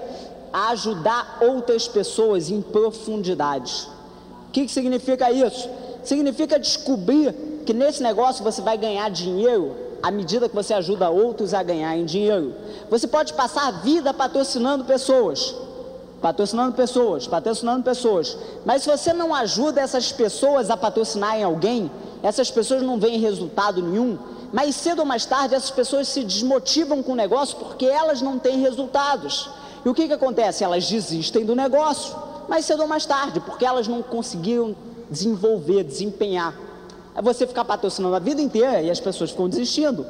a 0.53 0.69
ajudar 0.69 1.39
outras 1.41 1.89
pessoas 1.89 2.49
em 2.49 2.63
profundidade. 2.63 3.89
O 4.49 4.53
que, 4.53 4.67
que 4.67 4.73
significa 4.73 5.33
isso? 5.33 5.69
Significa 6.05 6.61
descobrir 6.61 7.35
que 7.67 7.75
nesse 7.75 8.03
negócio 8.03 8.45
você 8.45 8.63
vai 8.63 8.79
ganhar 8.79 9.11
dinheiro 9.11 9.75
à 10.03 10.11
medida 10.11 10.49
que 10.49 10.55
você 10.55 10.75
ajuda 10.75 11.11
outros 11.11 11.55
a 11.55 11.63
ganharem 11.63 12.05
dinheiro. 12.05 12.55
Você 12.91 13.07
pode 13.09 13.33
passar 13.35 13.69
a 13.69 13.71
vida 13.71 14.13
patrocinando 14.13 14.85
pessoas, 14.85 15.55
patrocinando 16.21 16.75
pessoas, 16.75 17.27
patrocinando 17.27 17.83
pessoas. 17.83 18.37
Mas 18.65 18.83
se 18.83 18.91
você 18.91 19.13
não 19.13 19.35
ajuda 19.35 19.81
essas 19.81 20.13
pessoas 20.13 20.71
a 20.71 20.77
patrocinarem 20.77 21.43
alguém, 21.43 21.91
essas 22.23 22.51
pessoas 22.51 22.83
não 22.83 22.99
veem 22.99 23.19
resultado 23.19 23.81
nenhum. 23.83 24.19
Mais 24.53 24.77
cedo 24.77 25.01
ou 25.01 25.07
mais 25.07 25.25
tarde, 25.25 25.55
essas 25.55 25.71
pessoas 25.71 26.09
se 26.09 26.23
desmotivam 26.23 27.03
com 27.03 27.13
o 27.13 27.17
negócio 27.17 27.57
porque 27.57 27.87
elas 27.87 28.21
não 28.21 28.39
têm 28.39 28.61
resultados. 28.61 29.49
E 29.85 29.89
o 29.89 29.95
que, 29.95 30.07
que 30.07 30.13
acontece? 30.13 30.63
Elas 30.63 30.87
desistem 30.89 31.45
do 31.45 31.57
negócio, 31.57 32.15
mais 32.49 32.65
cedo 32.65 32.83
ou 32.83 32.89
mais 32.89 33.07
tarde, 33.07 33.41
porque 33.41 33.65
elas 33.65 33.89
não 33.89 34.03
conseguiram 34.03 34.77
desenvolver, 35.11 35.85
desempenhar 35.85 36.55
é 37.15 37.21
você 37.21 37.47
ficar 37.47 37.65
patrocinando 37.65 38.15
a 38.15 38.19
vida 38.19 38.41
inteira 38.41 38.81
e 38.81 38.91
as 38.91 39.01
pessoas 39.01 39.31
ficam 39.31 39.49
desistindo. 39.49 40.07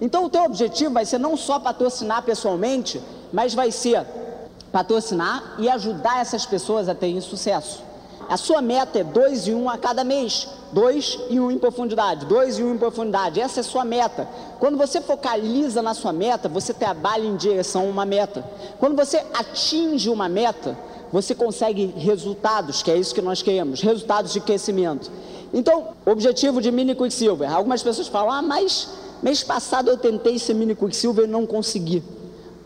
Então 0.00 0.24
o 0.24 0.30
teu 0.30 0.42
objetivo 0.42 0.94
vai 0.94 1.04
ser 1.04 1.18
não 1.18 1.36
só 1.36 1.58
patrocinar 1.58 2.22
pessoalmente, 2.22 3.00
mas 3.32 3.54
vai 3.54 3.70
ser 3.70 4.04
patrocinar 4.72 5.56
e 5.58 5.68
ajudar 5.68 6.20
essas 6.20 6.44
pessoas 6.44 6.88
a 6.88 6.94
terem 6.94 7.20
sucesso. 7.20 7.82
A 8.28 8.36
sua 8.36 8.60
meta 8.60 8.98
é 8.98 9.04
dois 9.04 9.46
e 9.46 9.52
um 9.52 9.70
a 9.70 9.78
cada 9.78 10.02
mês, 10.02 10.48
dois 10.72 11.18
e 11.30 11.38
um 11.38 11.50
em 11.50 11.58
profundidade, 11.58 12.26
dois 12.26 12.58
e 12.58 12.64
um 12.64 12.74
em 12.74 12.78
profundidade. 12.78 13.40
Essa 13.40 13.60
é 13.60 13.62
a 13.62 13.64
sua 13.64 13.84
meta. 13.84 14.28
Quando 14.58 14.76
você 14.76 15.00
focaliza 15.00 15.80
na 15.80 15.94
sua 15.94 16.12
meta, 16.12 16.48
você 16.48 16.74
trabalha 16.74 17.24
em 17.24 17.36
direção 17.36 17.82
a 17.82 17.90
uma 17.90 18.04
meta. 18.04 18.44
Quando 18.80 18.96
você 18.96 19.18
atinge 19.32 20.10
uma 20.10 20.28
meta, 20.28 20.76
você 21.12 21.34
consegue 21.34 21.86
resultados, 21.96 22.82
que 22.82 22.90
é 22.90 22.96
isso 22.96 23.14
que 23.14 23.22
nós 23.22 23.42
queremos, 23.42 23.80
resultados 23.80 24.32
de 24.32 24.40
crescimento. 24.40 25.10
Então, 25.54 25.88
objetivo 26.04 26.60
de 26.60 26.72
mini 26.72 26.94
Quicksilver. 26.94 27.52
Algumas 27.52 27.82
pessoas 27.82 28.08
falam, 28.08 28.32
ah, 28.32 28.42
mas 28.42 28.88
mês 29.22 29.44
passado 29.44 29.88
eu 29.88 29.96
tentei 29.96 30.38
ser 30.38 30.54
mini 30.54 30.74
Quicksilver 30.74 31.26
e 31.26 31.28
não 31.28 31.46
consegui. 31.46 32.02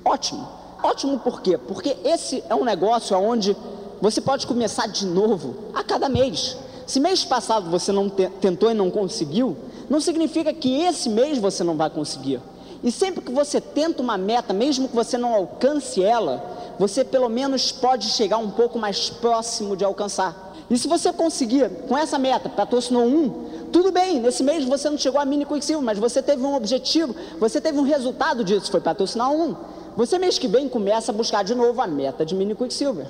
Ótimo. 0.05 0.49
Ótimo 0.83 1.19
por 1.19 1.43
quê? 1.43 1.59
Porque 1.59 1.95
esse 2.03 2.43
é 2.49 2.55
um 2.55 2.65
negócio 2.65 3.15
onde 3.19 3.55
você 4.01 4.21
pode 4.21 4.47
começar 4.47 4.87
de 4.87 5.05
novo 5.07 5.55
a 5.75 5.83
cada 5.83 6.09
mês. 6.09 6.57
Se 6.87 6.99
mês 6.99 7.25
passado 7.25 7.71
você 7.71 7.93
não 7.93 8.09
te 8.09 8.29
tentou 8.41 8.71
e 8.71 8.75
não 8.75 8.91
conseguiu, 8.91 9.57
não 9.89 10.01
significa 10.01 10.53
que 10.53 10.83
esse 10.83 11.09
mês 11.09 11.39
você 11.39 11.63
não 11.63 11.77
vai 11.77 11.91
conseguir. 11.91 12.41
E 12.83 12.91
sempre 12.91 13.21
que 13.21 13.31
você 13.31 13.61
tenta 13.61 14.03
uma 14.03 14.17
meta, 14.17 14.55
mesmo 14.55 14.89
que 14.89 14.95
você 14.97 15.19
não 15.19 15.35
alcance 15.35 16.03
ela, 16.03 16.75
você 16.79 17.05
pelo 17.05 17.29
menos 17.29 17.71
pode 17.71 18.09
chegar 18.09 18.39
um 18.39 18.51
pouco 18.51 18.79
mais 18.79 19.11
próximo 19.11 19.77
de 19.77 19.85
alcançar. 19.85 20.55
E 20.71 20.79
se 20.79 20.89
você 20.89 21.13
conseguir 21.13 21.69
com 21.89 21.99
essa 21.99 22.19
meta, 22.19 22.49
patrocinou 22.49 23.05
um, 23.05 23.69
tudo 23.73 23.93
bem, 23.93 24.21
nesse 24.21 24.43
mês 24.43 24.65
você 24.65 24.89
não 24.89 24.97
chegou 24.97 25.21
a 25.21 25.25
mini 25.25 25.45
Quicksilver, 25.45 25.85
mas 25.85 25.99
você 25.99 26.23
teve 26.23 26.43
um 26.43 26.55
objetivo, 26.55 27.15
você 27.39 27.61
teve 27.61 27.79
um 27.79 27.83
resultado 27.83 28.43
disso, 28.43 28.71
foi 28.71 28.81
patrocinar 28.81 29.31
um. 29.31 29.55
Você 29.97 30.19
mês 30.19 30.39
que 30.39 30.49
vem 30.49 30.69
começa 30.69 31.13
a 31.13 31.15
buscar 31.15 31.45
de 31.45 31.55
novo 31.55 31.81
a 31.83 31.87
meta 31.87 32.25
de 32.25 32.35
mini 32.35 32.55
Quicksilver. 32.55 33.07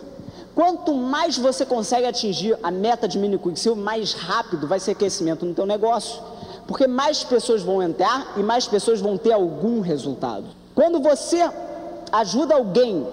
Quanto 0.60 0.92
mais 0.92 1.38
você 1.38 1.64
consegue 1.64 2.06
atingir 2.06 2.54
a 2.62 2.70
meta 2.70 3.08
de 3.08 3.18
mini 3.18 3.38
Quicksilver, 3.38 3.82
mais 3.82 4.12
rápido 4.12 4.66
vai 4.66 4.78
ser 4.78 4.94
crescimento 4.94 5.46
no 5.46 5.54
teu 5.54 5.64
negócio. 5.64 6.20
Porque 6.66 6.86
mais 6.86 7.24
pessoas 7.24 7.62
vão 7.62 7.82
entrar 7.82 8.34
e 8.36 8.42
mais 8.42 8.68
pessoas 8.68 9.00
vão 9.00 9.16
ter 9.16 9.32
algum 9.32 9.80
resultado. 9.80 10.44
Quando 10.74 11.00
você 11.00 11.48
ajuda 12.12 12.56
alguém 12.56 13.08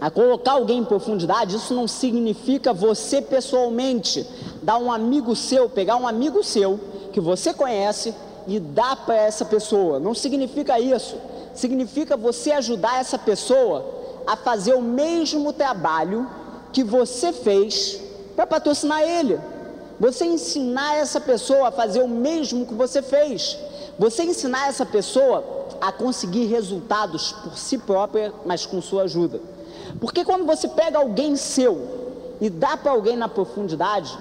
a 0.00 0.10
colocar 0.10 0.52
alguém 0.52 0.78
em 0.78 0.84
profundidade, 0.86 1.56
isso 1.56 1.74
não 1.74 1.86
significa 1.86 2.72
você 2.72 3.20
pessoalmente 3.20 4.26
dar 4.62 4.78
um 4.78 4.90
amigo 4.90 5.36
seu, 5.36 5.68
pegar 5.68 5.96
um 5.96 6.08
amigo 6.08 6.42
seu 6.42 6.80
que 7.12 7.20
você 7.20 7.52
conhece 7.52 8.14
e 8.46 8.58
dar 8.58 8.96
para 9.04 9.14
essa 9.14 9.44
pessoa. 9.44 10.00
Não 10.00 10.14
significa 10.14 10.80
isso. 10.80 11.16
Significa 11.52 12.16
você 12.16 12.52
ajudar 12.52 12.98
essa 12.98 13.18
pessoa 13.18 13.84
a 14.26 14.36
fazer 14.36 14.72
o 14.72 14.80
mesmo 14.80 15.52
trabalho 15.52 16.26
que 16.72 16.82
você 16.82 17.32
fez 17.32 18.00
para 18.36 18.46
patrocinar 18.46 19.02
ele. 19.02 19.38
Você 19.98 20.24
ensinar 20.24 20.96
essa 20.96 21.20
pessoa 21.20 21.68
a 21.68 21.72
fazer 21.72 22.02
o 22.02 22.08
mesmo 22.08 22.66
que 22.66 22.74
você 22.74 23.02
fez. 23.02 23.58
Você 23.98 24.22
ensinar 24.22 24.68
essa 24.68 24.86
pessoa 24.86 25.44
a 25.80 25.90
conseguir 25.90 26.46
resultados 26.46 27.32
por 27.32 27.58
si 27.58 27.78
própria, 27.78 28.32
mas 28.46 28.64
com 28.64 28.80
sua 28.80 29.02
ajuda. 29.02 29.40
Porque 30.00 30.24
quando 30.24 30.46
você 30.46 30.68
pega 30.68 30.98
alguém 30.98 31.36
seu 31.36 32.36
e 32.40 32.48
dá 32.48 32.76
para 32.76 32.92
alguém 32.92 33.16
na 33.16 33.28
profundidade, 33.28 34.16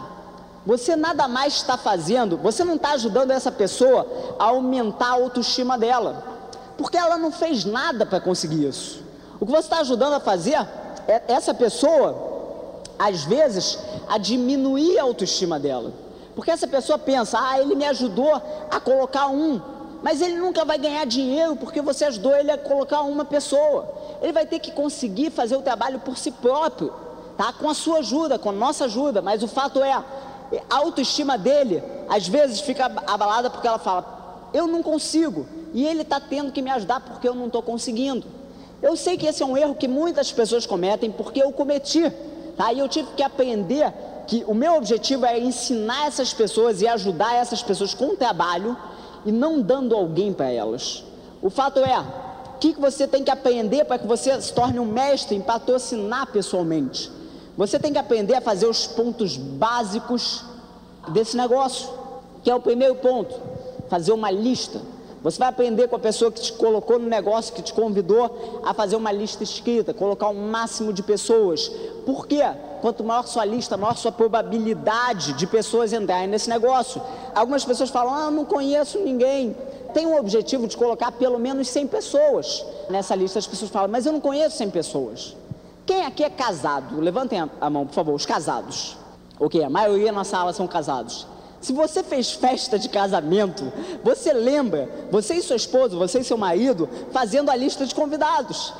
você 0.65 0.95
nada 0.95 1.27
mais 1.27 1.53
está 1.53 1.77
fazendo, 1.77 2.37
você 2.37 2.63
não 2.63 2.75
está 2.75 2.91
ajudando 2.91 3.31
essa 3.31 3.51
pessoa 3.51 4.35
a 4.37 4.45
aumentar 4.45 5.07
a 5.07 5.13
autoestima 5.13 5.77
dela, 5.77 6.23
porque 6.77 6.97
ela 6.97 7.17
não 7.17 7.31
fez 7.31 7.63
nada 7.63 8.05
para 8.05 8.19
conseguir 8.19 8.67
isso. 8.67 9.01
O 9.39 9.45
que 9.45 9.51
você 9.51 9.59
está 9.59 9.79
ajudando 9.79 10.13
a 10.13 10.19
fazer 10.19 10.57
é 11.07 11.21
essa 11.27 11.53
pessoa, 11.53 12.26
às 12.97 13.23
vezes, 13.23 13.77
a 14.07 14.17
diminuir 14.17 14.99
a 14.99 15.03
autoestima 15.03 15.59
dela, 15.59 15.93
porque 16.35 16.51
essa 16.51 16.67
pessoa 16.67 16.99
pensa, 16.99 17.39
ah, 17.41 17.59
ele 17.59 17.75
me 17.75 17.85
ajudou 17.85 18.33
a 18.69 18.79
colocar 18.79 19.27
um, 19.27 19.59
mas 20.03 20.21
ele 20.21 20.35
nunca 20.35 20.63
vai 20.63 20.77
ganhar 20.77 21.05
dinheiro 21.05 21.55
porque 21.55 21.81
você 21.81 22.05
ajudou 22.05 22.35
ele 22.35 22.51
a 22.51 22.57
colocar 22.57 23.01
uma 23.01 23.25
pessoa. 23.25 23.87
Ele 24.21 24.31
vai 24.31 24.45
ter 24.45 24.59
que 24.59 24.71
conseguir 24.71 25.31
fazer 25.31 25.55
o 25.55 25.61
trabalho 25.61 25.99
por 25.99 26.17
si 26.17 26.31
próprio, 26.31 26.93
tá? 27.35 27.51
Com 27.53 27.69
a 27.69 27.73
sua 27.73 27.99
ajuda, 27.99 28.37
com 28.37 28.49
a 28.49 28.53
nossa 28.53 28.85
ajuda. 28.85 29.21
Mas 29.21 29.41
o 29.41 29.47
fato 29.47 29.81
é, 29.81 29.91
a 29.91 30.03
autoestima 30.69 31.37
dele 31.37 31.81
às 32.07 32.27
vezes 32.27 32.59
fica 32.59 32.85
abalada 32.85 33.49
porque 33.49 33.67
ela 33.67 33.79
fala: 33.79 34.49
eu 34.53 34.67
não 34.67 34.83
consigo 34.83 35.47
e 35.73 35.85
ele 35.85 36.03
está 36.03 36.19
tendo 36.19 36.51
que 36.51 36.61
me 36.61 36.69
ajudar 36.69 36.99
porque 36.99 37.27
eu 37.27 37.35
não 37.35 37.47
estou 37.47 37.61
conseguindo. 37.61 38.25
Eu 38.81 38.95
sei 38.95 39.17
que 39.17 39.25
esse 39.25 39.41
é 39.41 39.45
um 39.45 39.57
erro 39.57 39.73
que 39.73 39.87
muitas 39.87 40.31
pessoas 40.31 40.65
cometem 40.65 41.11
porque 41.11 41.41
eu 41.41 41.51
cometi, 41.51 42.11
tá? 42.57 42.73
E 42.73 42.79
eu 42.79 42.89
tive 42.89 43.09
que 43.15 43.23
aprender 43.23 43.93
que 44.25 44.43
o 44.47 44.53
meu 44.53 44.75
objetivo 44.75 45.25
é 45.25 45.39
ensinar 45.39 46.07
essas 46.07 46.33
pessoas 46.33 46.81
e 46.81 46.87
ajudar 46.87 47.35
essas 47.35 47.63
pessoas 47.63 47.93
com 47.93 48.07
o 48.07 48.17
trabalho 48.17 48.75
e 49.25 49.31
não 49.31 49.61
dando 49.61 49.95
alguém 49.95 50.33
para 50.33 50.49
elas. 50.49 51.03
O 51.41 51.49
fato 51.49 51.79
é, 51.79 51.99
o 51.99 52.59
que, 52.59 52.73
que 52.73 52.81
você 52.81 53.07
tem 53.07 53.23
que 53.23 53.31
aprender 53.31 53.85
para 53.85 53.99
que 53.99 54.07
você 54.07 54.41
se 54.41 54.51
torne 54.51 54.79
um 54.79 54.85
mestre 54.85 55.35
em 55.35 55.41
patrocinar 55.41 56.27
pessoalmente? 56.27 57.11
Você 57.55 57.79
tem 57.79 57.93
que 57.93 57.99
aprender 57.99 58.35
a 58.35 58.41
fazer 58.41 58.67
os 58.67 58.85
pontos 58.85 59.37
básicos 59.37 60.43
desse 61.09 61.37
negócio, 61.37 61.89
que 62.43 62.51
é 62.51 62.55
o 62.55 62.59
primeiro 62.59 62.95
ponto, 62.95 63.33
fazer 63.89 64.11
uma 64.11 64.29
lista. 64.29 64.81
Você 65.23 65.39
vai 65.39 65.49
aprender 65.49 65.87
com 65.87 65.95
a 65.95 65.99
pessoa 65.99 66.31
que 66.31 66.39
te 66.39 66.53
colocou 66.53 66.99
no 66.99 67.07
negócio, 67.07 67.53
que 67.53 67.61
te 67.61 67.73
convidou 67.73 68.61
a 68.63 68.73
fazer 68.73 68.95
uma 68.95 69.11
lista 69.11 69.43
escrita, 69.43 69.93
colocar 69.93 70.27
o 70.27 70.31
um 70.31 70.49
máximo 70.49 70.93
de 70.93 71.01
pessoas. 71.01 71.69
Por 72.05 72.27
quê? 72.27 72.43
Quanto 72.81 73.03
maior 73.03 73.25
sua 73.25 73.43
lista, 73.43 73.75
maior 73.75 73.95
sua 73.95 74.11
probabilidade 74.11 75.33
de 75.33 75.47
pessoas 75.47 75.91
entrarem 75.91 76.27
nesse 76.27 76.47
negócio. 76.47 77.01
Algumas 77.33 77.65
pessoas 77.65 77.89
falam: 77.89 78.13
Ah, 78.13 78.31
não 78.31 78.45
conheço 78.45 78.99
ninguém. 78.99 79.55
Tem 79.93 80.05
o 80.05 80.17
objetivo 80.19 80.67
de 80.67 80.77
colocar 80.77 81.11
pelo 81.11 81.39
menos 81.39 81.67
100 81.69 81.87
pessoas 81.87 82.63
nessa 82.89 83.15
lista. 83.15 83.39
As 83.39 83.47
pessoas 83.47 83.71
falam: 83.71 83.89
Mas 83.89 84.05
eu 84.05 84.13
não 84.13 84.19
conheço 84.19 84.57
100 84.57 84.69
pessoas. 84.69 85.35
Quem 85.85 86.05
aqui 86.05 86.23
é 86.23 86.29
casado? 86.29 86.99
Levantem 86.99 87.49
a 87.59 87.69
mão, 87.69 87.87
por 87.87 87.93
favor, 87.93 88.13
os 88.13 88.25
casados. 88.25 88.97
Ok, 89.39 89.63
a 89.63 89.69
maioria 89.69 90.11
na 90.11 90.23
sala 90.23 90.53
são 90.53 90.67
casados. 90.67 91.25
Se 91.59 91.73
você 91.73 92.03
fez 92.03 92.31
festa 92.31 92.77
de 92.77 92.87
casamento, 92.87 93.71
você 94.03 94.31
lembra, 94.31 94.89
você 95.11 95.35
e 95.35 95.41
sua 95.41 95.55
esposa, 95.55 95.97
você 95.97 96.19
e 96.19 96.23
seu 96.23 96.37
marido, 96.37 96.87
fazendo 97.11 97.49
a 97.49 97.55
lista 97.55 97.85
de 97.85 97.95
convidados. 97.95 98.73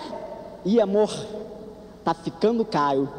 E 0.64 0.80
amor, 0.80 1.12
tá 2.04 2.14
ficando 2.14 2.64
caro. 2.64 3.10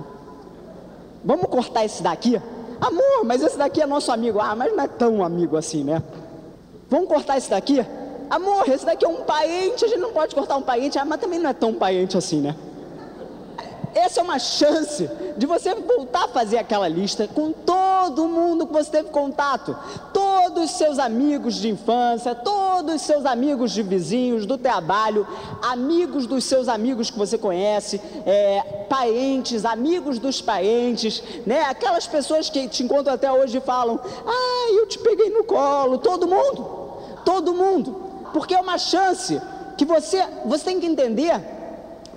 Vamos 1.25 1.47
cortar 1.47 1.85
esse 1.85 2.03
daqui? 2.03 2.41
Amor, 2.81 3.25
mas 3.25 3.43
esse 3.43 3.59
daqui 3.59 3.83
é 3.83 3.87
nosso 3.87 4.13
amigo. 4.13 4.39
Ah, 4.41 4.55
mas 4.55 4.75
não 4.75 4.85
é 4.85 4.89
tão 4.89 5.25
amigo 5.25 5.57
assim, 5.57 5.83
né? 5.83 6.03
Vamos 6.89 7.09
cortar 7.09 7.37
esse 7.37 7.51
daqui? 7.51 7.85
Amor, 8.31 8.69
esse 8.69 8.87
daqui 8.87 9.05
é 9.05 9.09
um 9.09 9.25
parente, 9.25 9.85
a 9.85 9.89
gente 9.89 10.01
não 10.01 10.13
pode 10.13 10.35
cortar 10.35 10.57
um 10.57 10.63
parente, 10.63 10.99
ah, 10.99 11.05
mas 11.05 11.21
também 11.21 11.39
não 11.39 11.51
é 11.51 11.55
tão 11.55 11.75
parente 11.75 12.17
assim, 12.17 12.41
né? 12.41 12.55
Essa 13.99 14.21
é 14.21 14.23
uma 14.23 14.39
chance 14.39 15.11
de 15.37 15.45
você 15.45 15.75
voltar 15.75 16.27
a 16.27 16.29
fazer 16.29 16.57
aquela 16.57 16.87
lista 16.87 17.27
com 17.27 17.51
todo 17.53 18.29
mundo 18.29 18.65
que 18.65 18.73
você 18.73 18.89
teve 18.89 19.09
contato, 19.09 19.77
todos 20.13 20.67
os 20.67 20.71
seus 20.71 21.01
amigos 21.01 21.57
de 21.57 21.69
infância, 21.69 22.33
todos 22.33 22.95
os 22.95 23.03
seus 23.03 23.27
amigos 23.27 23.73
de 23.73 23.83
vizinhos, 23.83 24.47
do 24.47 24.57
trabalho, 24.57 25.27
amigos 25.61 26.29
dos 26.29 26.45
seus 26.45 26.69
amigos 26.69 27.11
que 27.11 27.19
você 27.19 27.37
conhece, 27.37 28.01
é, 28.25 28.85
parentes, 28.89 29.65
amigos 29.65 30.21
dos 30.21 30.41
parentes, 30.41 31.21
né? 31.45 31.63
Aquelas 31.63 32.07
pessoas 32.07 32.49
que 32.49 32.69
te 32.69 32.85
encontram 32.85 33.15
até 33.15 33.33
hoje 33.33 33.59
e 33.59 33.61
falam: 33.61 33.99
"Ah, 34.25 34.73
eu 34.75 34.87
te 34.87 35.01
peguei 35.01 35.31
no 35.31 35.43
colo", 35.43 35.99
todo 35.99 36.29
mundo, 36.29 36.93
todo 37.25 37.53
mundo, 37.53 37.97
porque 38.33 38.55
é 38.55 38.61
uma 38.61 38.79
chance 38.79 39.43
que 39.77 39.85
você, 39.85 40.25
você 40.45 40.67
tem 40.67 40.79
que 40.79 40.87
entender 40.87 41.58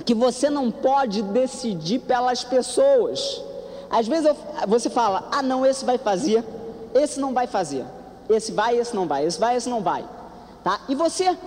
que 0.06 0.14
você 0.14 0.50
não 0.50 0.72
pode 0.72 1.22
decidir 1.22 2.00
pelas 2.00 2.44
pessoas. 2.44 3.42
Às 3.90 4.08
vezes 4.08 4.26
eu, 4.26 4.36
você 4.68 4.90
fala: 4.90 5.28
"Ah, 5.32 5.42
não, 5.42 5.66
esse 5.66 5.86
vai 5.86 5.98
fazer, 5.98 6.44
esse 6.94 7.20
não 7.20 7.34
vai 7.34 7.48
fazer. 7.48 7.86
Esse 8.30 8.52
vai, 8.52 8.78
esse 8.78 8.96
não 8.96 9.08
vai, 9.08 9.26
esse 9.26 9.40
vai, 9.40 9.56
esse 9.56 9.70
não 9.70 9.82
vai". 9.82 10.04
Tá? 10.64 10.80
E 10.88 10.96
você 10.96 11.38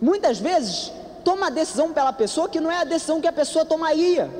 muitas 0.00 0.38
vezes 0.38 0.92
toma 1.24 1.46
a 1.48 1.50
decisão 1.50 1.92
pela 1.92 2.12
pessoa 2.12 2.48
que 2.48 2.60
não 2.60 2.70
é 2.70 2.78
a 2.78 2.84
decisão 2.84 3.20
que 3.20 3.28
a 3.28 3.32
pessoa 3.32 3.64
tomaria. 3.64 4.30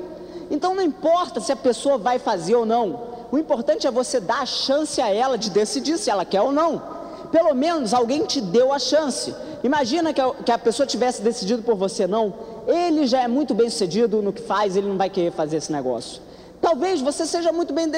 Então 0.49 0.73
não 0.73 0.83
importa 0.83 1.39
se 1.39 1.51
a 1.51 1.55
pessoa 1.55 1.97
vai 1.97 2.17
fazer 2.19 2.55
ou 2.55 2.65
não. 2.65 3.09
O 3.31 3.37
importante 3.37 3.85
é 3.85 3.91
você 3.91 4.19
dar 4.19 4.41
a 4.41 4.45
chance 4.45 4.99
a 4.99 5.13
ela 5.13 5.37
de 5.37 5.49
decidir 5.49 5.97
se 5.97 6.09
ela 6.09 6.25
quer 6.25 6.41
ou 6.41 6.51
não. 6.51 6.81
Pelo 7.31 7.53
menos 7.53 7.93
alguém 7.93 8.25
te 8.25 8.41
deu 8.41 8.73
a 8.73 8.79
chance. 8.79 9.35
Imagina 9.63 10.13
que 10.13 10.21
a, 10.21 10.31
que 10.33 10.51
a 10.51 10.57
pessoa 10.57 10.87
tivesse 10.87 11.21
decidido 11.21 11.61
por 11.63 11.75
você 11.75 12.07
não 12.07 12.33
ele 12.69 13.07
já 13.07 13.21
é 13.21 13.27
muito 13.27 13.53
bem 13.53 13.69
sucedido 13.69 14.21
no 14.21 14.31
que 14.31 14.41
faz, 14.41 14.75
ele 14.75 14.87
não 14.87 14.97
vai 14.97 15.09
querer 15.09 15.31
fazer 15.31 15.57
esse 15.57 15.71
negócio. 15.71 16.21
Talvez 16.61 17.01
você 17.01 17.25
seja 17.25 17.51
muito 17.51 17.73
bem, 17.73 17.89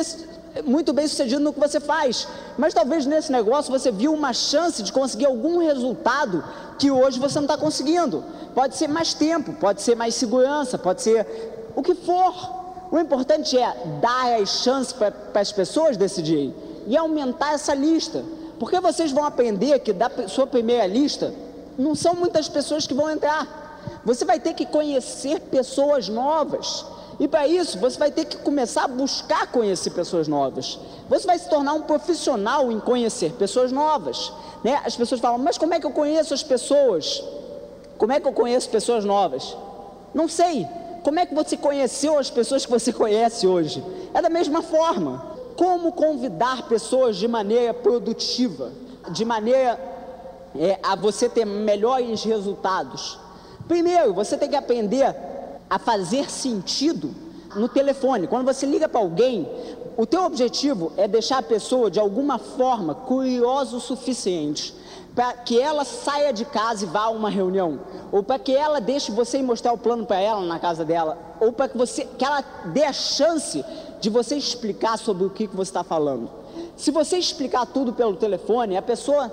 muito 0.63 0.93
bem 0.93 1.08
sucedido 1.08 1.41
no 1.41 1.52
que 1.52 1.60
você 1.60 1.80
faz, 1.80 2.28
mas 2.58 2.74
talvez 2.74 3.06
nesse 3.06 3.32
negócio 3.32 3.71
você 3.71 3.91
viu 3.91 4.13
uma 4.13 4.34
chance 4.34 4.82
de 4.82 4.91
conseguir 4.93 5.26
algum 5.26 5.58
resultado 5.58 6.43
que 6.78 6.89
hoje 6.89 7.19
você 7.19 7.39
não 7.39 7.45
está 7.45 7.58
conseguindo. 7.58 8.24
Pode 8.54 8.76
ser 8.78 8.88
mais 8.88 9.13
tempo, 9.13 9.54
pode 9.54 9.82
ser 9.82 9.95
mais 9.95 10.15
segurança, 10.15 10.78
pode 10.78 11.02
ser 11.02 11.28
o 11.76 11.82
que 11.82 11.95
for. 11.95 12.62
O 12.91 13.00
importante 13.00 13.58
é 13.58 13.74
dar 14.02 14.39
as 14.39 14.62
chances 14.62 14.93
para 14.93 15.13
as 15.36 15.52
pessoas 15.52 15.97
decidirem 15.97 16.54
e 16.88 16.95
aumentar 16.95 17.54
essa 17.54 17.74
lista, 17.74 18.24
porque 18.60 18.80
vocês 18.80 19.12
vão 19.12 19.26
aprender 19.26 19.80
que 19.80 19.91
da 19.91 20.10
sua 20.28 20.45
primeira 20.45 20.86
lista 20.86 21.34
não 21.78 21.96
são 21.96 22.14
muitas 22.16 22.48
pessoas 22.50 22.86
que 22.88 22.94
vão 22.94 23.10
entrar. 23.10 23.72
Você 24.06 24.26
vai 24.26 24.40
ter 24.40 24.54
que 24.54 24.66
conhecer 24.66 25.40
pessoas 25.40 26.10
novas. 26.10 26.86
E 27.20 27.28
para 27.28 27.48
isso, 27.48 27.78
você 27.78 28.00
vai 28.00 28.12
ter 28.12 28.26
que 28.26 28.38
começar 28.38 28.86
a 28.86 28.88
buscar 28.88 29.52
conhecer 29.52 29.92
pessoas 29.92 30.28
novas. 30.28 30.80
Você 31.08 31.28
vai 31.28 31.38
se 31.38 31.50
tornar 31.50 31.74
um 31.74 31.82
profissional 31.82 32.72
em 32.72 32.80
conhecer 32.80 33.34
pessoas 33.34 33.72
novas. 33.72 34.34
Né? 34.64 34.82
As 34.84 34.96
pessoas 34.96 35.22
falam, 35.22 35.38
mas 35.38 35.58
como 35.58 35.74
é 35.74 35.80
que 35.80 35.86
eu 35.86 35.92
conheço 35.92 36.34
as 36.34 36.42
pessoas? 36.42 37.24
Como 37.98 38.12
é 38.12 38.20
que 38.20 38.28
eu 38.28 38.34
conheço 38.34 38.70
pessoas 38.70 39.06
novas? 39.06 39.56
Não 40.14 40.28
sei. 40.28 40.68
Como 41.04 41.20
é 41.20 41.26
que 41.26 41.36
você 41.36 41.58
conheceu 41.58 42.18
as 42.18 42.30
pessoas 42.30 42.66
que 42.66 42.72
você 42.72 42.92
conhece 42.92 43.46
hoje? 43.46 43.84
É 44.14 44.22
da 44.22 44.30
mesma 44.30 44.62
forma. 44.62 45.24
Como 45.56 45.92
convidar 45.92 46.68
pessoas 46.68 47.18
de 47.18 47.28
maneira 47.28 47.74
produtiva, 47.74 48.72
de 49.12 49.24
maneira 49.24 49.91
é, 50.56 50.80
a 50.84 50.96
você 50.96 51.30
ter 51.30 51.46
melhores 51.46 52.24
resultados? 52.24 53.20
Primeiro, 53.68 54.14
você 54.14 54.38
tem 54.38 54.50
que 54.50 54.56
aprender 54.56 55.16
a 55.70 55.80
fazer 55.80 56.30
sentido 56.30 57.14
no 57.56 57.70
telefone. 57.70 58.28
Quando 58.28 58.46
você 58.46 58.66
liga 58.66 58.88
para 58.90 59.00
alguém, 59.00 59.48
o 59.98 60.06
teu 60.06 60.24
objetivo 60.24 60.92
é 60.98 61.08
deixar 61.08 61.40
a 61.40 61.44
pessoa 61.44 61.92
de 61.92 62.00
alguma 62.00 62.38
forma 62.38 62.96
curiosa 62.96 63.78
o 63.78 63.82
suficiente 63.82 64.74
para 65.16 65.34
que 65.34 65.60
ela 65.60 65.84
saia 65.84 66.32
de 66.32 66.46
casa 66.46 66.86
e 66.86 66.88
vá 66.88 67.02
a 67.02 67.10
uma 67.10 67.30
reunião, 67.30 67.82
ou 68.12 68.24
para 68.24 68.40
que 68.40 68.56
ela 68.56 68.80
deixe 68.80 69.12
você 69.12 69.42
mostrar 69.42 69.74
o 69.74 69.78
plano 69.78 70.06
para 70.06 70.20
ela 70.20 70.42
na 70.42 70.58
casa 70.58 70.86
dela, 70.86 71.18
ou 71.40 71.52
para 71.52 71.68
que 71.68 71.78
você 71.78 72.06
que 72.06 72.24
ela 72.24 72.42
dê 72.68 72.86
a 72.86 72.94
chance 72.94 73.64
de 74.00 74.10
você 74.10 74.36
explicar 74.36 74.98
sobre 74.98 75.26
o 75.26 75.30
que, 75.30 75.48
que 75.48 75.56
você 75.56 75.70
está 75.70 75.84
falando. 75.84 76.30
Se 76.78 76.92
você 76.92 77.18
explicar 77.18 77.66
tudo 77.66 77.92
pelo 77.94 78.16
telefone, 78.16 78.78
a 78.78 78.82
pessoa 78.82 79.32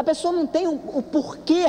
a 0.00 0.04
pessoa 0.04 0.32
não 0.32 0.46
tem 0.46 0.66
o, 0.66 1.02
porquê 1.02 1.66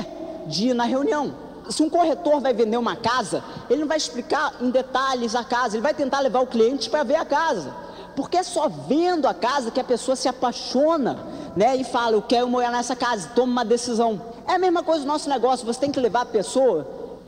de 0.48 0.70
ir 0.70 0.74
na 0.74 0.86
reunião 0.86 1.34
se 1.70 1.84
um 1.84 1.90
corretor 1.90 2.40
vai 2.40 2.54
vender 2.54 2.78
uma 2.78 2.96
casa, 2.96 3.44
ele 3.70 3.82
não 3.82 3.88
vai 3.88 3.98
explicar 3.98 4.54
em 4.60 4.70
detalhes 4.70 5.36
a 5.36 5.44
casa, 5.44 5.76
ele 5.76 5.84
vai 5.84 5.94
tentar 5.94 6.20
levar 6.20 6.42
o 6.42 6.48
cliente 6.48 6.90
para 6.90 7.04
ver 7.04 7.16
a 7.16 7.24
casa. 7.24 7.74
Porque 8.16 8.38
é 8.38 8.44
só 8.44 8.68
vendo 8.68 9.28
a 9.28 9.34
casa 9.34 9.70
que 9.70 9.80
a 9.80 9.84
pessoa 9.84 10.16
se 10.16 10.28
apaixona, 10.28 11.20
né? 11.56 11.76
E 11.78 11.84
fala, 11.84 12.16
eu 12.16 12.22
quero 12.22 12.48
morar 12.48 12.72
nessa 12.72 12.96
casa, 12.96 13.30
toma 13.36 13.52
uma 13.52 13.66
decisão. 13.66 14.22
É 14.48 14.54
a 14.54 14.60
mesma 14.60 14.84
coisa 14.84 15.02
no 15.02 15.08
nosso 15.08 15.30
negócio, 15.30 15.66
você 15.66 15.80
tem 15.80 15.92
que 15.92 16.00
levar 16.00 16.22
a 16.22 16.26
pessoa 16.26 16.86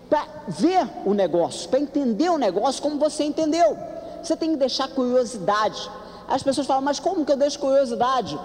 para 0.09 0.25
ver 0.47 0.87
o 1.05 1.13
negócio, 1.13 1.69
para 1.69 1.79
entender 1.79 2.29
o 2.29 2.37
negócio 2.37 2.81
como 2.81 2.97
você 2.97 3.23
entendeu. 3.23 3.77
Você 4.21 4.35
tem 4.35 4.51
que 4.51 4.57
deixar 4.57 4.89
curiosidade. 4.89 5.89
As 6.27 6.41
pessoas 6.43 6.65
falam, 6.65 6.81
mas 6.81 6.99
como 6.99 7.23
que 7.25 7.31
eu 7.31 7.37
deixo 7.37 7.59
curiosidade? 7.59 8.37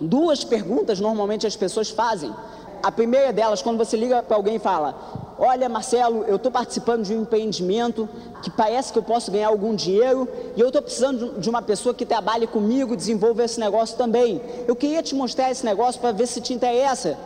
Duas 0.00 0.42
perguntas 0.42 0.98
normalmente 0.98 1.46
as 1.46 1.56
pessoas 1.56 1.90
fazem. 1.90 2.34
A 2.82 2.90
primeira 2.90 3.32
delas, 3.32 3.60
quando 3.60 3.76
você 3.76 3.96
liga 3.96 4.22
para 4.22 4.36
alguém 4.36 4.56
e 4.56 4.58
fala: 4.58 4.94
Olha, 5.38 5.68
Marcelo, 5.68 6.24
eu 6.24 6.36
estou 6.36 6.50
participando 6.50 7.04
de 7.04 7.14
um 7.14 7.22
empreendimento 7.22 8.08
que 8.42 8.50
parece 8.50 8.92
que 8.92 8.98
eu 8.98 9.02
posso 9.02 9.30
ganhar 9.30 9.48
algum 9.48 9.74
dinheiro 9.74 10.26
e 10.56 10.60
eu 10.60 10.68
estou 10.68 10.80
precisando 10.80 11.38
de 11.38 11.50
uma 11.50 11.60
pessoa 11.60 11.94
que 11.94 12.06
trabalhe 12.06 12.46
comigo, 12.46 12.96
desenvolva 12.96 13.44
esse 13.44 13.60
negócio 13.60 13.98
também. 13.98 14.40
Eu 14.66 14.74
queria 14.74 15.02
te 15.02 15.14
mostrar 15.14 15.50
esse 15.50 15.64
negócio 15.64 16.00
para 16.00 16.12
ver 16.12 16.26
se 16.26 16.40
te 16.40 16.54
interessa. 16.54 17.18